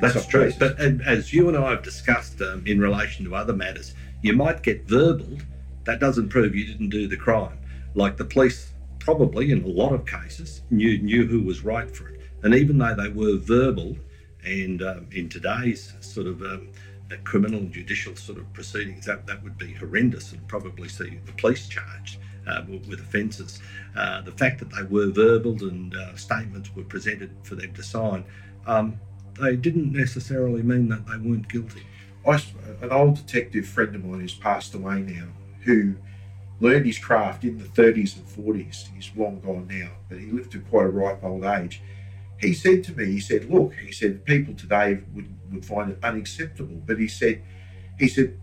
[0.00, 0.52] That's true.
[0.58, 4.62] But as you and I have discussed um, in relation to other matters, you might
[4.62, 5.38] get verbal.
[5.84, 7.58] That doesn't prove you didn't do the crime.
[7.94, 12.08] Like the police probably, in a lot of cases, knew knew who was right for
[12.08, 12.20] it.
[12.42, 13.96] And even though they were verbal,
[14.44, 16.68] and um, in today's sort of um,
[17.24, 21.32] criminal and judicial sort of proceedings, that, that would be horrendous and probably see the
[21.32, 23.60] police charged uh, with, with offences.
[23.96, 27.82] Uh, the fact that they were verbal and uh, statements were presented for them to
[27.82, 28.24] sign,
[28.66, 28.98] um,
[29.40, 31.82] they didn't necessarily mean that they weren't guilty.
[32.26, 32.42] I,
[32.80, 35.26] an old detective friend of mine who's passed away now,
[35.64, 35.94] who
[36.60, 38.88] learned his craft in the 30s and 40s.
[38.94, 41.82] He's long gone now, but he lived to quite a ripe old age.
[42.38, 45.98] He said to me, he said, "Look," he said, "people today would, would find it
[46.02, 47.42] unacceptable," but he said,
[47.98, 48.38] he said,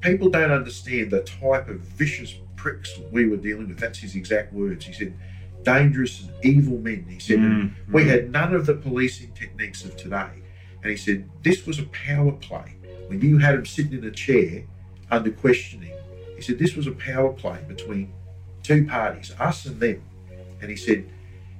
[0.00, 3.78] people don't understand the type of vicious pricks we were dealing with.
[3.78, 4.84] That's his exact words.
[4.84, 5.14] He said,
[5.66, 7.04] dangerous and evil men.
[7.08, 10.30] He said, Mm, we had none of the policing techniques of today.
[10.82, 12.76] And he said, this was a power play.
[13.08, 14.62] When you had him sitting in a chair
[15.10, 15.92] under questioning,
[16.36, 18.12] He said this was a power play between
[18.62, 20.02] two parties, us and them.
[20.60, 21.04] And he said,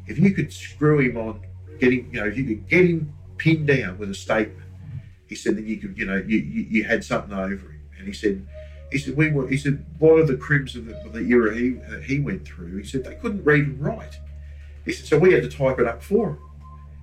[0.07, 1.41] if you could screw him on
[1.81, 4.69] getting, you know, if you could get him pinned down with a statement,
[5.27, 7.83] he said, then you could, you know, you, you, you had something over him.
[7.99, 8.47] And he said,
[8.97, 11.55] he said, we were, he said, lot of the crims of the, of the era
[11.55, 14.19] he, uh, he went through, he said, they couldn't read and write.
[14.87, 16.39] He said, so we had to type it up for him.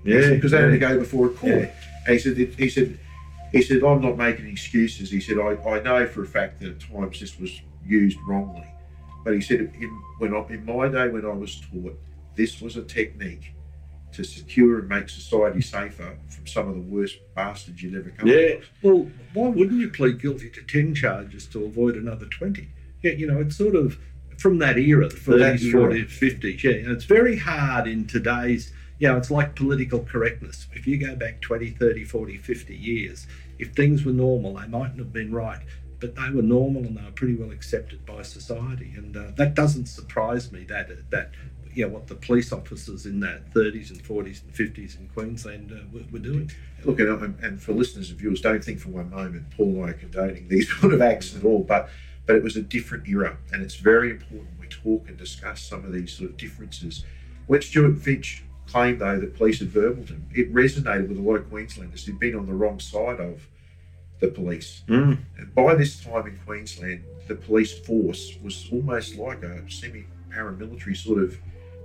[0.03, 1.53] Yeah, Because they had to go before a court.
[1.53, 1.71] Yeah.
[2.07, 2.99] And he said, he said,
[3.51, 5.11] he said, I'm not making excuses.
[5.11, 8.67] He said, I, I know for a fact that at times this was used wrongly.
[9.23, 11.97] But he said, in, when I, in my day when I was taught,
[12.35, 13.52] this was a technique
[14.13, 18.29] to secure and make society safer from some of the worst bastards you'd ever come
[18.29, 18.41] across.
[18.41, 18.47] Yeah.
[18.47, 18.69] across.
[18.81, 22.67] Well, why wouldn't you plead guilty to 10 charges to avoid another 20?
[23.01, 23.97] Yeah, you know, it's sort of
[24.37, 26.63] from that era, the From 30s, 40s, 50s.
[26.63, 30.67] Yeah, and it's very hard in today's, you know, it's like political correctness.
[30.73, 33.27] If you go back 20, 30, 40, 50 years,
[33.59, 35.61] if things were normal, they mightn't have been right.
[35.99, 38.93] But they were normal and they were pretty well accepted by society.
[38.97, 41.31] And uh, that doesn't surprise me that, that
[41.75, 45.71] you know, what the police officers in that 30s and 40s and 50s in Queensland
[45.71, 46.51] uh, were, were doing.
[46.85, 49.89] Look, and, and for listeners and viewers, don't think for one moment Paul and I
[49.89, 51.89] are condoning these sort of acts at all, but
[52.25, 55.83] but it was a different era, and it's very important we talk and discuss some
[55.83, 57.03] of these sort of differences.
[57.47, 61.35] When Stuart Finch claimed, though, that police had verbaled him, it resonated with a lot
[61.35, 63.45] of Queenslanders who'd been on the wrong side of
[64.21, 64.83] the police.
[64.87, 65.17] Mm.
[65.37, 70.95] And by this time in Queensland, the police force was almost like a semi paramilitary
[70.95, 71.37] sort of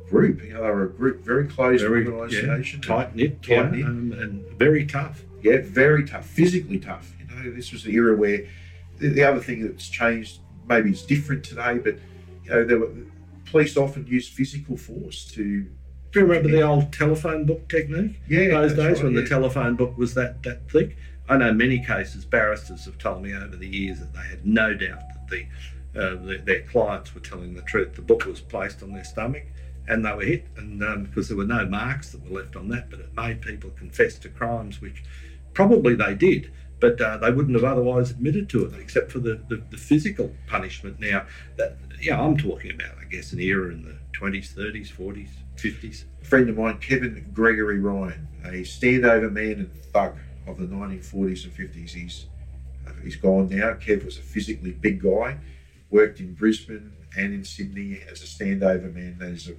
[0.09, 0.43] group.
[0.43, 2.81] You know, they were a group, very close Very organisation.
[2.81, 3.85] tight knit, Tight-knit.
[3.85, 5.23] um, and very tough.
[5.43, 7.13] Yeah, very tough, physically tough.
[7.21, 8.47] You know, this was the era where
[8.99, 11.97] the, the other thing that's changed, maybe it's different today, but
[12.45, 12.91] you know, there were
[13.47, 15.67] police often used physical force to.
[16.11, 18.17] Do you remember the old telephone book technique?
[18.29, 19.21] Yeah, Those days right, when yeah.
[19.21, 20.97] the telephone book was that, that thick.
[21.29, 24.73] I know many cases, barristers have told me over the years that they had no
[24.73, 25.45] doubt that the,
[25.95, 27.95] uh, the their clients were telling the truth.
[27.95, 29.45] The book was placed on their stomach
[29.89, 32.69] and they were hit, and um, because there were no marks that were left on
[32.69, 35.03] that, but it made people confess to crimes which
[35.55, 39.41] probably they did, but uh, they wouldn't have otherwise admitted to it, except for the,
[39.49, 41.01] the, the physical punishment.
[41.01, 45.31] Now, that, yeah, I'm talking about, I guess, an era in the 20s, 30s, 40s,
[45.57, 46.05] 50s.
[46.23, 51.45] A friend of mine, Kevin Gregory Ryan, a standover man and thug of the 1940s
[51.45, 51.91] and 50s.
[51.91, 52.27] He's
[52.87, 53.75] uh, he's gone now.
[53.75, 55.39] Kev was a physically big guy,
[55.91, 59.17] worked in Brisbane and in Sydney as a standover man.
[59.19, 59.55] That is a,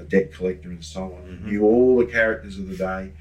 [0.00, 1.22] a debt collector and so on.
[1.22, 1.44] Mhm.
[1.46, 3.12] Knew all the characters of the day.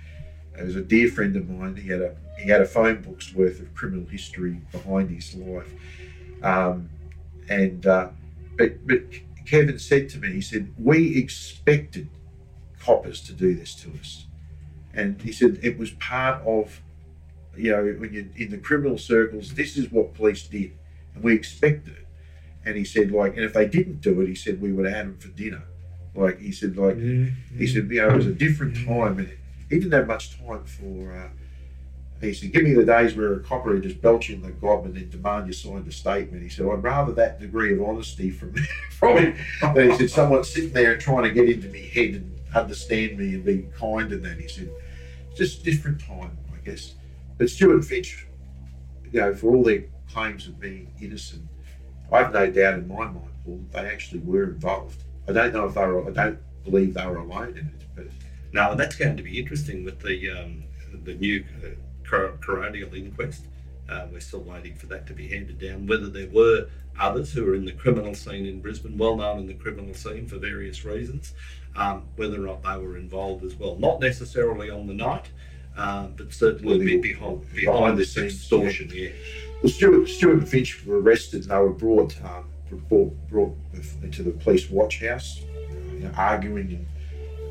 [0.57, 1.75] He was a dear friend of mine.
[1.75, 5.73] He had a he had a phone book's worth of criminal history behind his life,
[6.41, 6.89] um,
[7.49, 8.09] and uh,
[8.57, 9.01] but but
[9.45, 12.07] Kevin said to me, he said, we expected
[12.79, 14.27] coppers to do this to us.
[14.93, 16.81] And he said it was part of,
[17.57, 20.73] you know, when you're in the criminal circles, this is what police did.
[21.15, 22.07] And we expected it.
[22.63, 24.95] And he said, like, and if they didn't do it, he said, we would have
[24.95, 25.63] had them for dinner.
[26.15, 26.97] Like, he said, like,
[27.57, 29.19] he said, you know, it was a different time.
[29.19, 29.29] And
[29.69, 31.29] he didn't have much time for, uh,
[32.21, 34.85] he said, give me the days where a copper would just belch in the gob
[34.85, 36.43] and then demand you signed a statement.
[36.43, 38.53] He said, I'd rather that degree of honesty from,
[38.91, 39.37] from him
[39.73, 43.35] than he said, someone sitting there trying to get into me head and understand me
[43.35, 44.39] and be kind and that.
[44.39, 44.69] He said,
[45.29, 46.95] it's just a different time, I guess.
[47.37, 48.27] But Stuart Finch,
[49.11, 51.47] you know, for all their claims of being innocent,
[52.11, 55.03] I have no doubt in my mind, Paul, that they actually were involved.
[55.29, 58.05] I don't know if they were, I don't believe they were alone in it, but
[58.51, 60.63] now that's going to be interesting with the um,
[61.03, 61.67] the new uh,
[62.07, 63.43] coronial inquest.
[63.87, 65.87] Uh, we're still waiting for that to be handed down.
[65.87, 66.67] Whether there were
[66.99, 70.27] others who are in the criminal scene in Brisbane, well known in the criminal scene
[70.27, 71.33] for various reasons,
[71.75, 73.75] um, whether or not they were involved as well.
[73.77, 75.29] Not necessarily on the night,
[75.77, 78.91] uh, but certainly Well, be behind, behind behind the this scenes, extortion.
[78.93, 79.09] Yeah.
[79.63, 83.55] Well, Stuart, Stuart and Finch were arrested and they were brought um, brought, brought
[84.01, 85.41] into the police watch house,
[85.93, 86.87] you know, arguing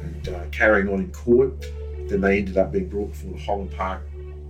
[0.01, 1.61] and, and uh, carrying on in court.
[2.09, 4.03] Then they ended up being brought before the Holland Park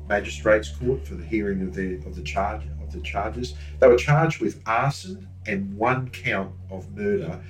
[0.08, 3.54] Magistrates Court for the hearing of the of the charge of the charges.
[3.80, 7.40] They were charged with arson and one count of murder.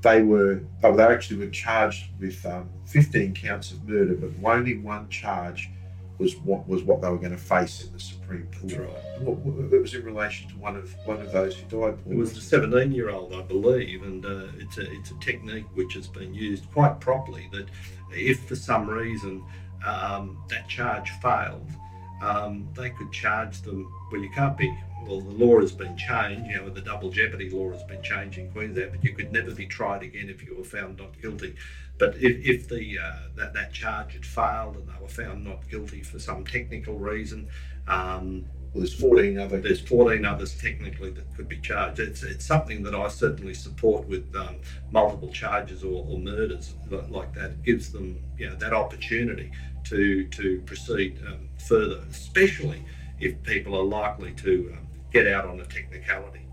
[0.00, 4.78] They were oh, they actually were charged with um, 15 counts of murder, but only
[4.78, 5.70] one charge
[6.18, 8.72] was what was what they were going to face in the Supreme Court.
[8.72, 9.20] Right.
[9.20, 12.02] What, it was in relation to one of one of those who died.
[12.02, 12.12] Paul.
[12.12, 15.66] It was the 17 year old, I believe, and uh, it's, a, it's a technique
[15.74, 17.48] which has been used quite properly.
[17.52, 17.66] That
[18.10, 19.44] if for some reason
[19.86, 21.68] um, that charge failed,
[22.20, 23.92] um, they could charge them.
[24.10, 24.76] Well, you can't be.
[25.06, 26.50] Well, the law has been changed.
[26.50, 29.52] You know, the double jeopardy law has been changed in Queensland, but you could never
[29.52, 31.54] be tried again if you were found not guilty.
[31.98, 35.68] But if, if the uh, that that charge had failed and they were found not
[35.68, 37.48] guilty for some technical reason,
[37.88, 39.60] um, Well, there's 14 other.
[39.60, 42.00] There's 14 others technically that could be charged.
[42.00, 44.56] It's, it's something that I certainly support with um,
[44.90, 46.74] multiple charges or, or, murders
[47.08, 47.52] like that.
[47.52, 49.50] It gives them you know, that opportunity
[49.84, 52.84] to, to proceed um, further, especially
[53.18, 56.46] if people are likely to um, get out on a technicality.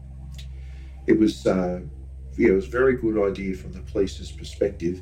[1.06, 1.82] It was, uh,
[2.38, 5.02] yeah, it was a very good idea from the police's perspective.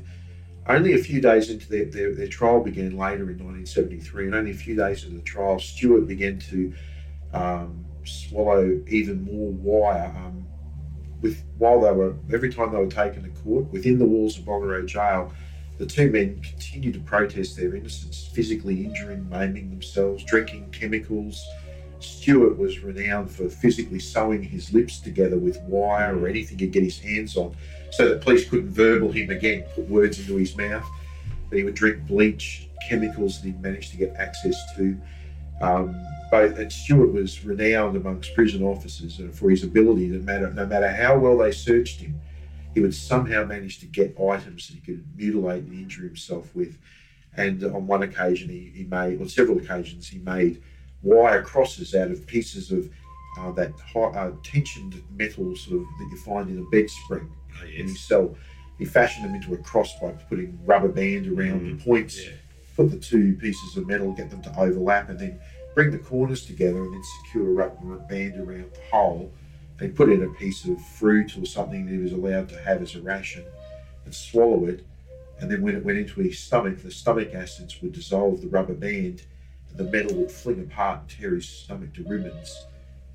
[0.66, 4.50] Only a few days into their, their, their, trial began later in 1973, and only
[4.50, 6.72] a few days into the trial, Stewart began to
[7.34, 10.14] um, swallow even more wire.
[10.16, 10.46] Um,
[11.20, 14.44] with while they were every time they were taken to court within the walls of
[14.44, 15.32] Boggo Road Jail,
[15.78, 21.44] the two men continued to protest their innocence, physically injuring, maiming themselves, drinking chemicals.
[22.04, 26.82] Stewart was renowned for physically sewing his lips together with wire or anything he'd get
[26.82, 27.54] his hands on
[27.90, 30.84] so that police couldn't verbal him again, put words into his mouth.
[31.48, 35.00] But he would drink bleach, chemicals that he'd managed to get access to.
[35.60, 35.94] Um,
[36.30, 40.88] both, and Stewart was renowned amongst prison officers for his ability, no matter, no matter
[40.88, 42.20] how well they searched him,
[42.74, 46.76] he would somehow manage to get items that he could mutilate and injure himself with.
[47.36, 50.60] And on one occasion, he, he made, on several occasions, he made
[51.04, 52.90] wire crosses out of pieces of
[53.38, 57.30] uh, that high, uh, tensioned metal sort of that you find in a bed spring
[57.60, 57.80] oh, yes.
[57.80, 58.34] in his cell.
[58.78, 62.32] He fashioned them into a cross by putting rubber band around mm, the points, yeah.
[62.76, 65.38] put the two pieces of metal, get them to overlap, and then
[65.74, 69.32] bring the corners together and then secure a rubber band around the hole
[69.80, 72.80] and put in a piece of fruit or something that he was allowed to have
[72.80, 73.44] as a ration
[74.04, 74.86] and swallow it.
[75.40, 78.74] And then when it went into his stomach, the stomach acids would dissolve the rubber
[78.74, 79.22] band and
[79.74, 82.66] the metal would fling apart and tear his stomach to ribbons.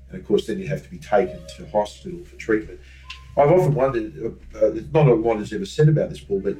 [0.08, 2.80] And of course, then he'd have to be taken to hospital for treatment.
[3.36, 6.56] I've often wondered, uh, uh, not a lot is ever said about this, Paul, but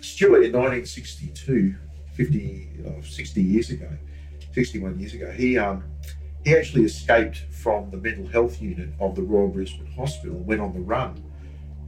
[0.00, 1.74] Stewart in 1962,
[2.12, 3.88] 50, uh, 60 years ago,
[4.52, 5.84] 61 years ago, he um,
[6.44, 10.60] he actually escaped from the mental health unit of the Royal Brisbane Hospital and went
[10.60, 11.22] on the run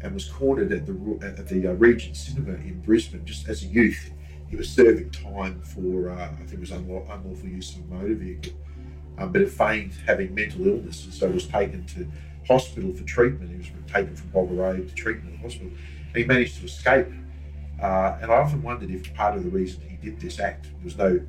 [0.02, 3.66] and was cornered at the at the uh, Regent Cinema in Brisbane just as a
[3.66, 4.11] youth.
[4.51, 7.94] He was serving time for uh, I think it was unlawful, unlawful use of a
[7.94, 8.53] motor vehicle,
[9.18, 12.07] um, but it feigned having mental illness and so was taken to
[12.46, 13.51] hospital for treatment.
[13.51, 15.68] He was taken from Boggo Road to treatment in hospital.
[15.68, 17.07] And he managed to escape.
[17.80, 20.84] Uh, and I often wondered if part of the reason he did this act there
[20.84, 21.20] was no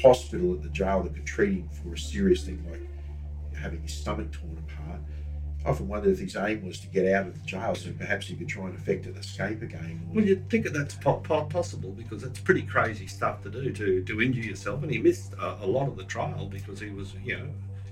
[0.00, 2.80] hospital at the jail that could treat him for a serious thing like
[3.60, 5.00] having his stomach torn apart.
[5.64, 8.26] I often wondered if his aim was to get out of the jail so perhaps
[8.26, 10.08] he could try and effect an escape again.
[10.12, 13.72] Well, you'd think that that's po- po- possible because it's pretty crazy stuff to do
[13.72, 14.82] to, to injure yourself.
[14.82, 17.48] And he missed a, a lot of the trial because he was, you know,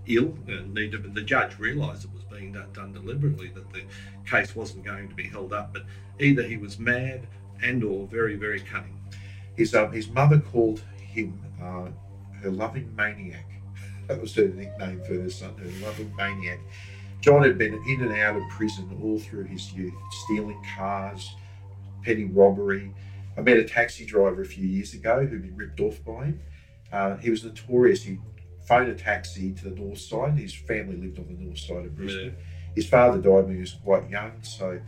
[0.07, 1.15] ill and needed.
[1.15, 3.83] The judge realised it was being done, done deliberately, that the
[4.29, 5.73] case wasn't going to be held up.
[5.73, 5.85] But
[6.19, 7.29] either he was mad
[7.63, 8.99] and or very, very cunning.
[9.57, 11.89] His, um, his mother called him uh,
[12.43, 13.47] her loving maniac.
[14.09, 16.59] That was her nickname for her son, her loving maniac.
[17.21, 19.95] John had been in and out of prison all through his youth,
[20.25, 21.35] stealing cars,
[22.03, 22.95] petty robbery.
[23.37, 26.41] I met a taxi driver a few years ago who'd been ripped off by him.
[26.93, 28.03] Uh, he was notorious.
[28.03, 28.21] He'd
[28.67, 30.39] phone a taxi to the north side.
[30.39, 32.35] His family lived on the north side of Brisbane.
[32.37, 32.45] Yeah.
[32.75, 34.81] His father died when he was quite young, so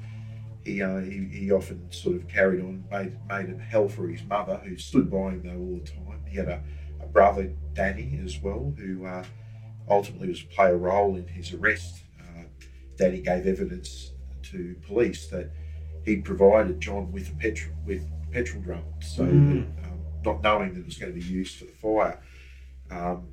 [0.64, 4.22] he, uh, he, he often sort of carried on, made made it hell for his
[4.24, 6.24] mother, who stood by him though all the time.
[6.28, 6.62] He had a,
[7.02, 9.24] a brother, Danny, as well, who uh,
[9.88, 12.02] ultimately was play a role in his arrest.
[13.02, 15.50] Uh, Danny gave evidence to police that
[16.04, 19.66] he provided John with a petrol with petrol drum, so mm.
[19.76, 22.20] that, um, not knowing that it was going to be used for the fire.
[22.90, 23.28] Um,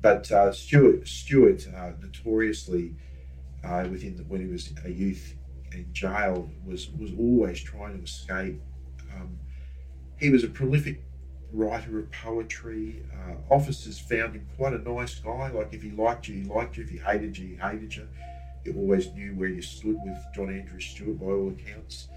[0.00, 2.94] but uh, Stewart, Stewart uh, notoriously,
[3.64, 5.34] uh, within the, when he was a youth
[5.72, 8.60] in jail, was was always trying to escape.
[9.14, 9.38] Um,
[10.18, 11.02] he was a prolific
[11.52, 13.02] writer of poetry.
[13.14, 15.50] Uh, officers found him quite a nice guy.
[15.50, 16.84] Like if he liked you, he liked you.
[16.84, 18.08] If he hated you, he hated you.
[18.64, 22.08] He always knew where you stood with John Andrew Stewart, by all accounts.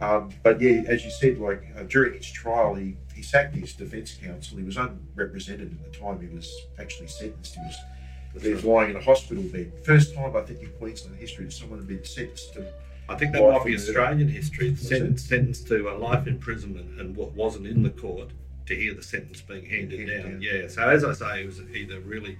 [0.00, 3.72] Um, but yeah, as you said, like uh, during his trial, he, he sacked his
[3.72, 4.58] defence counsel.
[4.58, 7.54] He was unrepresented at the time he was actually sentenced.
[7.54, 9.72] He was, he was lying in a hospital bed.
[9.84, 12.66] First time I think in Queensland history that someone had been sentenced to.
[13.08, 14.74] I think that might be Australian history.
[14.74, 18.30] Sentenced, sentenced to a life imprisonment and what wasn't in the court
[18.66, 20.32] to hear the sentence being handed, handed down.
[20.32, 20.42] down.
[20.42, 20.68] Yeah.
[20.68, 22.36] So as I say, it was either really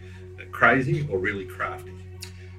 [0.51, 1.93] crazy or really crafty.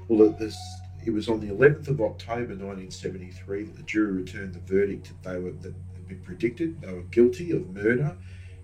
[0.07, 0.57] Well, this
[1.05, 5.29] it was on the 11th of October 1973 that the jury returned the verdict that
[5.29, 6.81] they were that had been predicted.
[6.81, 8.15] They were guilty of murder,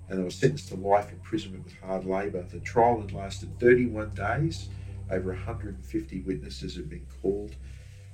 [0.07, 2.43] and they were sentenced to life imprisonment with hard labour.
[2.43, 4.69] The trial had lasted 31 days.
[5.11, 7.55] Over 150 witnesses had been called.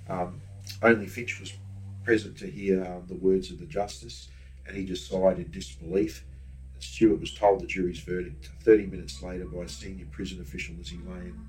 [0.09, 0.41] Um,
[0.81, 1.53] only Finch was
[2.03, 4.29] present to hear um, the words of the justice,
[4.67, 6.25] and he just sighed in disbelief.
[6.79, 10.89] Stewart was told the jury's verdict 30 minutes later by a senior prison official as
[10.89, 11.39] he lay in,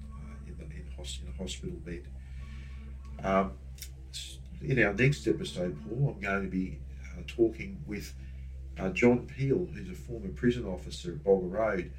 [1.01, 2.07] in a hospital bed.
[3.23, 3.53] Um,
[4.63, 6.79] in our next episode, Paul, I'm going to be
[7.17, 8.15] uh, talking with
[8.79, 11.93] uh, John Peel, who's a former prison officer at Boggo Road,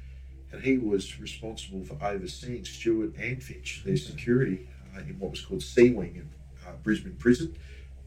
[0.52, 5.40] and he was responsible for overseeing Stewart and Finch, their security uh, in what was
[5.40, 6.22] called C Wing
[6.64, 7.56] at uh, Brisbane Prison,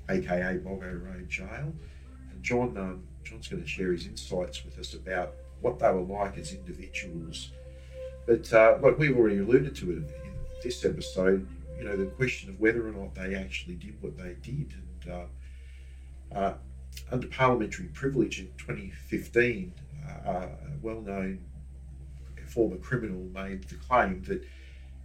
[0.09, 1.73] aka Boggo Road Jail.
[2.31, 6.01] And John, um, John's going to share his insights with us about what they were
[6.01, 7.51] like as individuals.
[8.27, 10.24] But uh, like we've already alluded to it
[10.63, 11.47] this episode,
[11.77, 14.73] you know, the question of whether or not they actually did what they did.
[15.03, 16.53] And uh, uh,
[17.11, 19.73] under parliamentary privilege in 2015,
[20.25, 20.49] uh, a
[20.81, 21.39] well known
[22.47, 24.41] former criminal made the claim that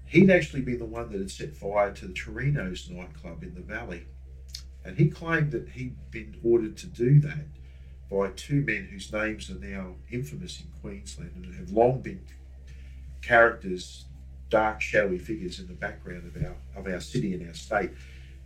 [0.07, 3.61] he'd actually been the one that had set fire to the Torino's nightclub in the
[3.61, 4.07] valley.
[4.85, 7.47] And he claimed that he'd been ordered to do that
[8.11, 12.25] by two men whose names are now infamous in Queensland and have long been
[13.23, 14.07] characters
[14.51, 17.91] dark, shadowy figures in the background of our of our city and our state,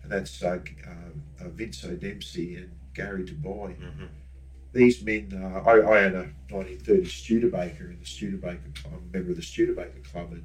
[0.02, 3.70] and that's uh, uh, Vince Dempsey and Gary Dubois.
[3.70, 4.04] Mm-hmm.
[4.72, 9.16] These men, uh, I, I had a 1930 Studebaker in the Studebaker Club, I'm a
[9.16, 10.44] member of the Studebaker Club, and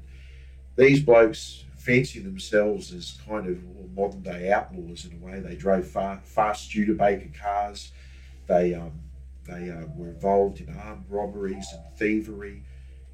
[0.76, 3.58] these blokes fancy themselves as kind of
[3.94, 5.40] modern day outlaws in a way.
[5.40, 7.92] They drove far, fast Studebaker cars.
[8.46, 8.92] They um,
[9.46, 12.62] they uh, were involved in armed robberies and thievery.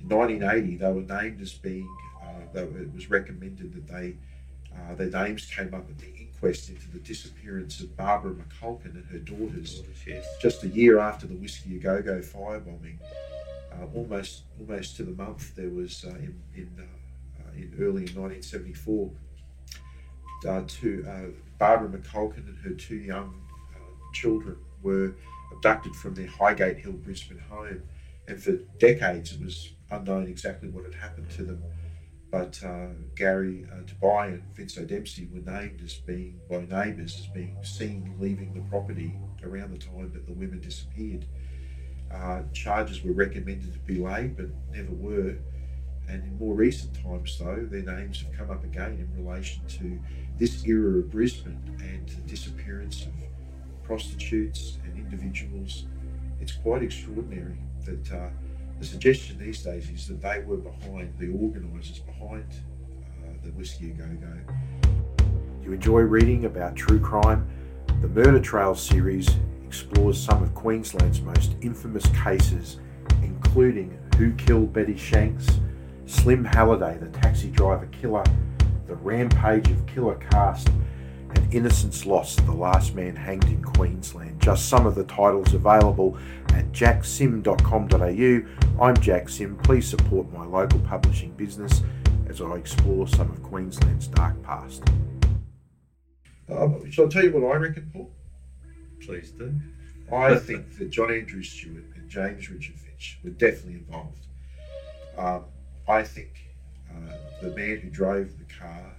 [0.00, 1.88] In 1980, they were named as being
[2.54, 4.16] uh, it was recommended that they
[4.76, 9.04] uh, their names came up at the inquest into the disappearance of Barbara McCulkin and
[9.06, 10.26] her daughters, yes.
[10.40, 12.98] just a year after the Whiskey Au Go Go firebombing.
[13.72, 18.06] Uh, almost almost to the month, there was uh, in in, uh, uh, in early
[18.06, 19.10] in 1974.
[20.68, 23.34] to Barbara McCulkin and her two young
[24.12, 25.14] children were
[25.52, 27.82] abducted from their Highgate Hill Brisbane home,
[28.28, 31.62] and for decades it was unknown exactly what had happened to them
[32.36, 37.26] but uh, Gary uh, Dubois and Vince Dempsey were named as being by neighbours as
[37.28, 41.24] being seen leaving the property around the time that the women disappeared.
[42.12, 45.38] Uh, charges were recommended to be laid, but never were.
[46.08, 49.98] And in more recent times, though, their names have come up again in relation to
[50.36, 53.14] this era of Brisbane and the disappearance of
[53.82, 55.86] prostitutes and individuals.
[56.38, 57.56] It's quite extraordinary
[57.86, 58.28] that uh,
[58.78, 62.44] the suggestion these days is that they were behind, the organisers behind
[63.24, 64.88] uh, the Whiskey Au Go Go.
[65.62, 67.48] You enjoy reading about true crime?
[68.00, 69.28] The Murder Trail series
[69.66, 72.78] explores some of Queensland's most infamous cases,
[73.22, 75.60] including Who Killed Betty Shanks,
[76.04, 78.24] Slim Halliday, the taxi driver killer,
[78.86, 80.68] the rampage of killer cast,
[81.34, 84.40] and Innocence Lost, the last man hanged in Queensland.
[84.40, 86.16] Just some of the titles available
[86.50, 88.82] at jacksim.com.au.
[88.82, 89.56] I'm Jack Sim.
[89.58, 91.82] Please support my local publishing business
[92.28, 94.84] as I explore some of Queensland's dark past.
[96.48, 98.10] Uh, shall I tell you what I reckon, Paul?
[99.00, 99.52] Please do.
[100.12, 104.26] I think that John Andrew Stewart and James Richard Finch were definitely involved.
[105.16, 105.44] Um,
[105.88, 106.30] I think
[106.90, 107.12] uh,
[107.42, 108.95] the man who drove the car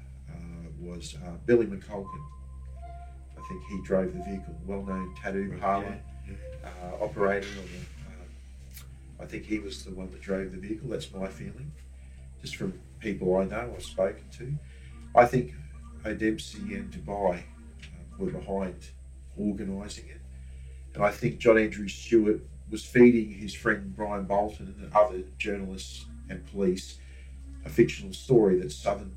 [0.88, 2.24] was uh, Billy McCulkin.
[3.38, 6.34] I think he drove the vehicle, well-known tattoo parlor yeah,
[6.64, 6.70] yeah.
[6.70, 7.66] Uh, operating on.
[7.66, 10.90] Uh, I think he was the one that drove the vehicle.
[10.90, 11.72] That's my feeling,
[12.42, 14.54] just from people I know I've spoken to.
[15.16, 15.54] I think
[16.06, 17.40] O'Dempsey and Dubois uh,
[18.18, 18.76] were behind
[19.38, 20.22] organising it,
[20.94, 26.06] and I think John Andrew Stewart was feeding his friend Brian Bolton and other journalists
[26.30, 26.98] and police
[27.66, 29.16] a fictional story that Southern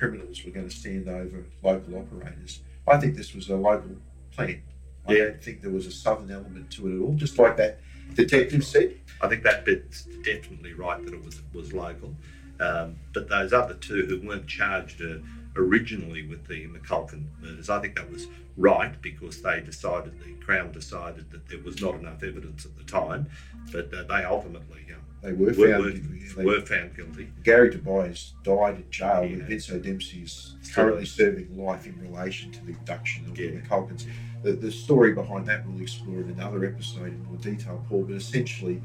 [0.00, 2.60] criminals were going to stand over local operators.
[2.88, 3.96] I think this was a local
[4.32, 4.62] plan.
[5.06, 5.24] I yeah.
[5.24, 7.78] don't think there was a southern element to it at all, just like that
[8.14, 8.96] detective said.
[9.20, 12.16] I think that bit's definitely right that it was was local.
[12.60, 15.18] Um, but those other two who weren't charged uh,
[15.56, 18.26] originally with the McCulkin murders, I think that was
[18.56, 22.84] right because they decided, the Crown decided that there was not enough evidence at the
[22.84, 23.26] time,
[23.72, 26.00] but uh, they ultimately um, they were, were found guilty.
[26.36, 27.32] They were found guilty.
[27.42, 29.44] Gary Dubois died in jail, yeah.
[29.44, 33.50] Vince Dempsey is currently serving life in relation to the abduction of yeah.
[33.50, 34.06] the McCulkins.
[34.42, 38.04] The, the story behind that we'll explore in another episode in more detail, Paul.
[38.04, 38.80] But essentially,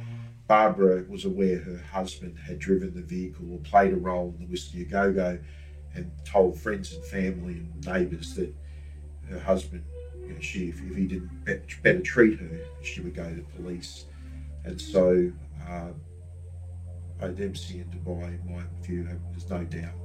[0.48, 4.52] Barbara was aware her husband had driven the vehicle or played a role in the
[4.52, 5.40] Whiskey Au Go Go
[5.94, 8.54] and told friends and family and neighbours that
[9.30, 9.84] her husband,
[10.22, 11.30] you know, she, if, if he didn't
[11.82, 14.06] better treat her, she would go to the police.
[14.66, 15.32] And so
[15.68, 15.92] uh,
[17.20, 19.96] Dempsey in Dubois, in my view, there's no doubt,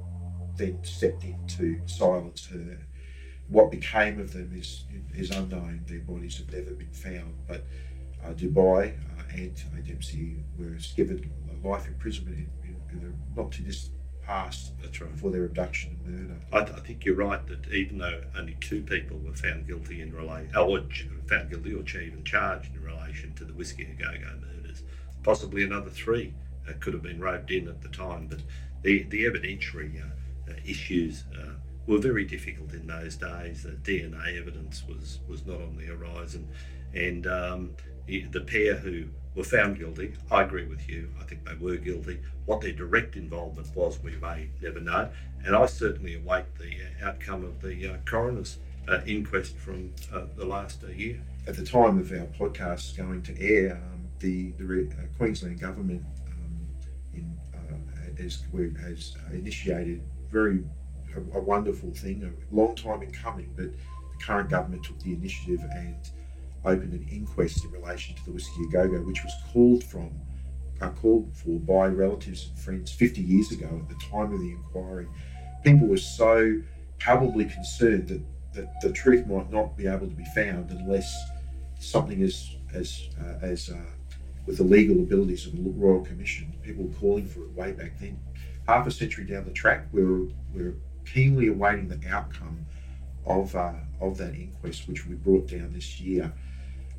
[0.55, 2.79] then stepped in to silence her.
[3.47, 5.83] What became of them is is unknown.
[5.87, 7.35] Their bodies have never been found.
[7.47, 7.65] But
[8.23, 11.29] uh, Dubois uh, and Dempsey were given
[11.63, 12.99] life imprisonment in, in, in
[13.35, 15.11] the not too distant past That's right.
[15.17, 16.41] for their abduction and murder.
[16.53, 20.01] I, th- I think you're right that even though only two people were found guilty
[20.01, 24.03] in relation, or ch- found guilty or even charged in relation to the Whiskey Au
[24.03, 24.83] Go Go murders,
[25.23, 26.33] possibly another three
[26.67, 28.27] uh, could have been roped in at the time.
[28.27, 28.39] But
[28.83, 31.53] the the evidentiary uh, uh, issues uh,
[31.87, 33.65] were very difficult in those days.
[33.83, 36.47] DNA evidence was was not on the horizon,
[36.93, 37.71] and um,
[38.07, 39.05] the pair who
[39.35, 40.13] were found guilty.
[40.29, 41.09] I agree with you.
[41.19, 42.19] I think they were guilty.
[42.45, 45.09] What their direct involvement was, we may never know.
[45.45, 46.71] And I certainly await the
[47.05, 48.57] uh, outcome of the coroner's
[49.05, 49.93] inquest from
[50.35, 51.21] the last year.
[51.47, 54.87] At the time of our podcast going to air, um, the, the
[55.17, 56.03] Queensland government
[58.21, 58.43] has,
[58.81, 60.01] has initiated
[60.31, 60.63] very
[61.15, 65.13] a, a wonderful thing, a long time in coming, but the current government took the
[65.13, 65.95] initiative and
[66.63, 70.11] opened an inquest in relation to the Whiskey Au Go Go, which was called from
[70.81, 74.51] uh, called for by relatives and friends 50 years ago at the time of the
[74.51, 75.07] inquiry.
[75.63, 76.59] People were so
[76.97, 78.21] palpably concerned that,
[78.53, 81.13] that the truth might not be able to be found unless
[81.79, 83.75] something as as uh, as uh,
[84.45, 86.53] with the legal abilities of the Royal Commission.
[86.63, 88.19] People were calling for it way back then.
[88.67, 90.75] Half a century down the track, we're we're
[91.05, 92.65] keenly awaiting the outcome
[93.25, 96.31] of uh, of that inquest, which we brought down this year,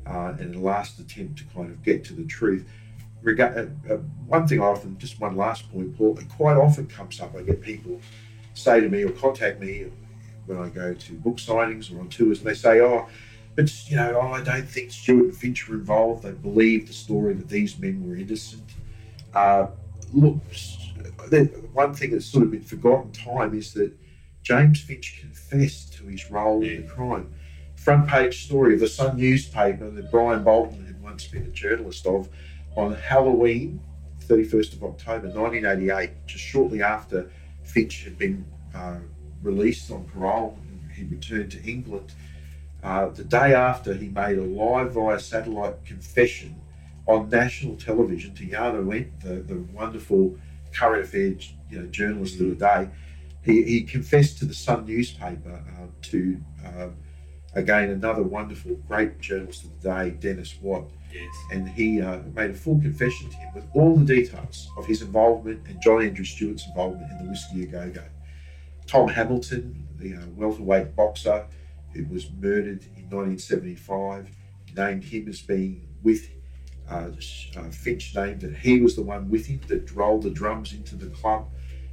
[0.05, 2.67] uh, in the last attempt to kind of get to the truth.
[3.25, 3.65] Uh, uh,
[4.27, 7.33] one thing I often, just one last point, Paul, it quite often comes up.
[7.35, 8.01] I get people
[8.53, 9.85] say to me or contact me
[10.45, 13.07] when I go to book signings or on tours, and they say, "Oh,
[13.55, 16.23] but you know, I don't think Stewart and Finch were involved.
[16.23, 18.69] They believed the story that these men were innocent."
[19.33, 19.67] Uh,
[20.13, 20.37] look,
[21.73, 23.91] one thing that's sort of been forgotten time is that
[24.43, 27.33] James Finch confessed to his role in the crime.
[27.75, 32.05] Front page story of the Sun newspaper that Brian Bolton had once been a journalist
[32.05, 32.29] of
[32.75, 33.79] on Halloween,
[34.27, 37.29] 31st of October 1988, just shortly after
[37.63, 38.97] Finch had been uh,
[39.41, 42.13] released on parole and he returned to England.
[42.83, 46.59] Uh, the day after, he made a live via satellite confession
[47.05, 50.37] on national television to Jana Wendt, the, the wonderful
[50.73, 52.89] current affairs you know, journalist of the day.
[53.41, 56.89] He, he confessed to the Sun newspaper uh, to, uh,
[57.55, 60.89] again, another wonderful, great journalist of the day, Dennis Watt.
[61.13, 61.33] Yes.
[61.51, 65.01] And he uh, made a full confession to him with all the details of his
[65.01, 68.03] involvement and John Andrew Stewart's involvement in the Whiskey Au Go Go.
[68.87, 71.45] Tom Hamilton, the uh, welterweight boxer
[71.93, 74.29] who was murdered in 1975,
[74.75, 76.29] named him as being with
[76.89, 77.09] uh,
[77.57, 80.95] uh, Finch named that he was the one with him that rolled the drums into
[80.95, 81.49] the club.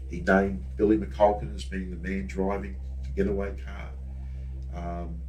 [0.09, 3.91] He named Billy McCulkin as being the man driving the getaway car.
[4.75, 5.21] Um,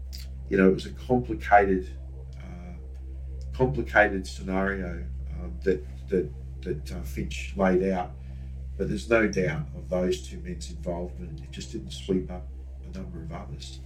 [0.50, 1.90] you know, it was a complicated,
[2.38, 2.74] uh,
[3.54, 5.06] complicated scenario
[5.40, 6.30] um, that that
[6.62, 8.12] that uh, Finch laid out.
[8.78, 11.42] But there's no doubt of those two men's involvement.
[11.42, 12.48] It just didn't sweep up
[12.84, 13.80] a number of others.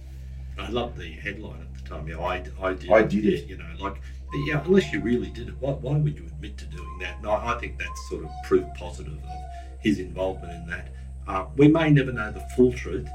[0.58, 2.08] I loved the headline at the time.
[2.08, 2.90] Yeah, I, I did.
[2.90, 3.46] I did it.
[3.46, 4.00] You know, like,
[4.46, 7.18] yeah, unless you really did it, why, why would you admit to doing that?
[7.18, 9.40] And I, I think that's sort of proof positive of
[9.80, 10.92] his involvement in that.
[11.28, 13.08] Uh, we may never know the full truth,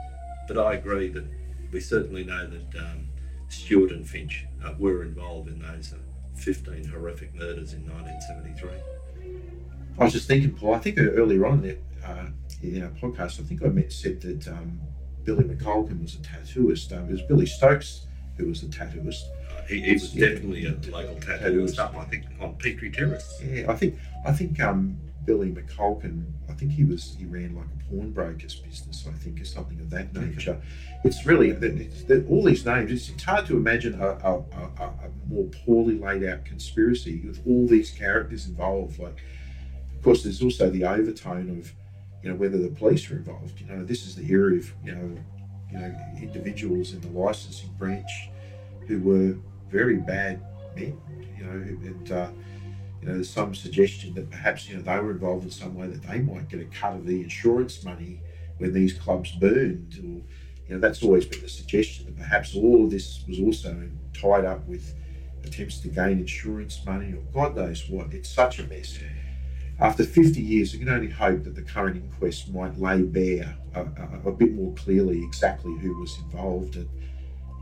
[0.48, 1.26] but I agree that
[1.72, 3.08] we certainly know that um,
[3.50, 5.98] Stewart and Finch uh, were involved in those uh,
[6.36, 8.70] 15 horrific murders in 1973.
[10.00, 10.74] I was just thinking, Paul.
[10.74, 12.28] I think earlier on in, the, uh,
[12.62, 14.80] in our podcast, I think I said that um,
[15.24, 16.92] Billy McCulkin was a tattooist.
[16.98, 18.08] Um, it was Billy Stokes
[18.38, 19.22] who was the tattooist.
[19.50, 20.30] Uh, he, he was Yeah.
[20.30, 21.80] definitely a local Tattooist.
[21.80, 23.42] up, I think, on Petrie Terrace.
[23.44, 23.96] Yeah, I think
[24.26, 26.26] I think um, Billy McCulkin.
[26.50, 29.06] I think he was he ran like a pawnbroker's business.
[29.08, 30.60] I think or something of that nature.
[31.04, 32.92] It's really it's, that all these names.
[32.92, 37.22] It's, it's hard to imagine a, a, a, a a more poorly laid out conspiracy
[37.26, 38.98] with all these characters involved.
[39.00, 39.22] Like,
[39.96, 41.72] of course, there's also the overtone of
[42.24, 43.60] you know whether the police are involved.
[43.60, 45.18] You know, this is the era of you know
[45.72, 48.12] you know individuals in the licensing branch
[48.88, 49.38] who were
[49.70, 50.42] very bad
[50.76, 50.98] men.
[51.38, 52.30] You know, and uh,
[53.02, 55.88] you know, there's some suggestion that perhaps you know they were involved in some way
[55.88, 58.22] that they might get a cut of the insurance money
[58.58, 60.22] when these clubs burned, or
[60.68, 64.46] you know, that's always been the suggestion that perhaps all of this was also tied
[64.46, 64.94] up with
[65.44, 68.14] attempts to gain insurance money or God knows what.
[68.14, 69.00] It's such a mess.
[69.82, 73.82] After 50 years, we can only hope that the current inquest might lay bare a,
[73.82, 76.76] a, a bit more clearly exactly who was involved.
[76.76, 76.88] And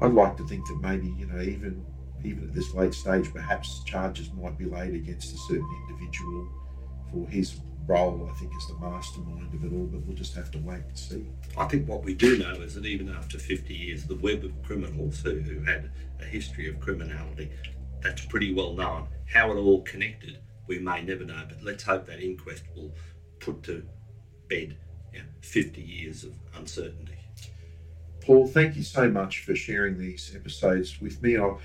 [0.02, 1.86] I'd like to think that maybe, you know, even
[2.26, 6.50] even at this late stage, perhaps charges might be laid against a certain individual
[7.10, 9.86] for his role, I think, as the mastermind of it all.
[9.86, 11.26] But we'll just have to wait and see.
[11.58, 14.52] I think what we do know is that even after 50 years, the web of
[14.64, 15.90] criminals who, who had
[16.20, 17.50] a history of criminality,
[18.02, 19.08] that's pretty well known.
[19.26, 20.40] How it all connected,
[20.70, 22.92] we may never know, but let's hope that inquest will
[23.40, 23.84] put to
[24.48, 24.78] bed
[25.14, 27.18] yeah, 50 years of uncertainty.
[28.22, 31.36] Paul, thank you so much for sharing these episodes with me.
[31.36, 31.58] Are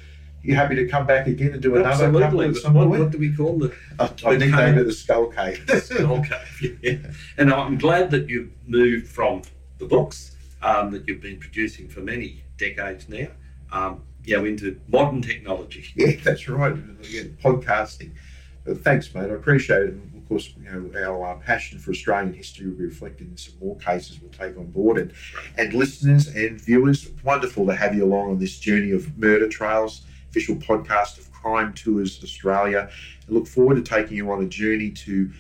[0.43, 2.49] you happy to come back again and do another Absolutely.
[2.49, 3.75] at What, what, do we call it?
[3.99, 4.79] I, I the nicknamed cave?
[4.79, 5.71] it the Skull Cave.
[5.93, 6.43] okay.
[6.83, 6.97] Yeah.
[7.37, 9.43] And I'm glad that you've moved from
[9.79, 13.27] the books um, that you've been producing for many decades now,
[13.71, 15.85] um, you know, into modern technology.
[15.95, 16.73] Yeah, that's right.
[16.73, 18.13] Again, podcasting.
[18.67, 19.31] Thanks, mate.
[19.31, 19.95] I appreciate it.
[20.17, 23.55] Of course, you know, our uh, passion for Australian history will be reflected in some
[23.61, 24.97] more cases we'll take on board.
[24.97, 25.13] And,
[25.59, 30.07] and listeners and viewers, wonderful to have you along on this journey of Murder Trails,
[30.31, 32.89] official podcast of Crime Tours Australia.
[33.29, 35.31] I look forward to taking you on a journey to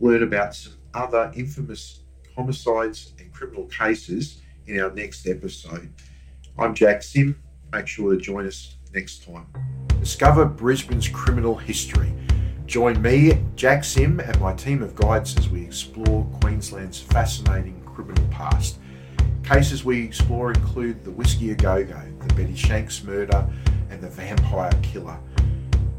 [0.00, 2.00] learn about some other infamous
[2.34, 5.92] homicides and criminal cases in our next episode.
[6.58, 7.40] I'm Jack Sim.
[7.72, 9.46] Make sure to join us next time.
[10.00, 12.12] Discover Brisbane's criminal history.
[12.66, 18.24] Join me, Jack Sim, and my team of guides as we explore Queensland's fascinating criminal
[18.30, 18.78] past.
[19.44, 23.46] Cases we explore include the Whiskey Au Go Go, the Betty Shanks murder,
[23.90, 25.18] and the Vampire Killer.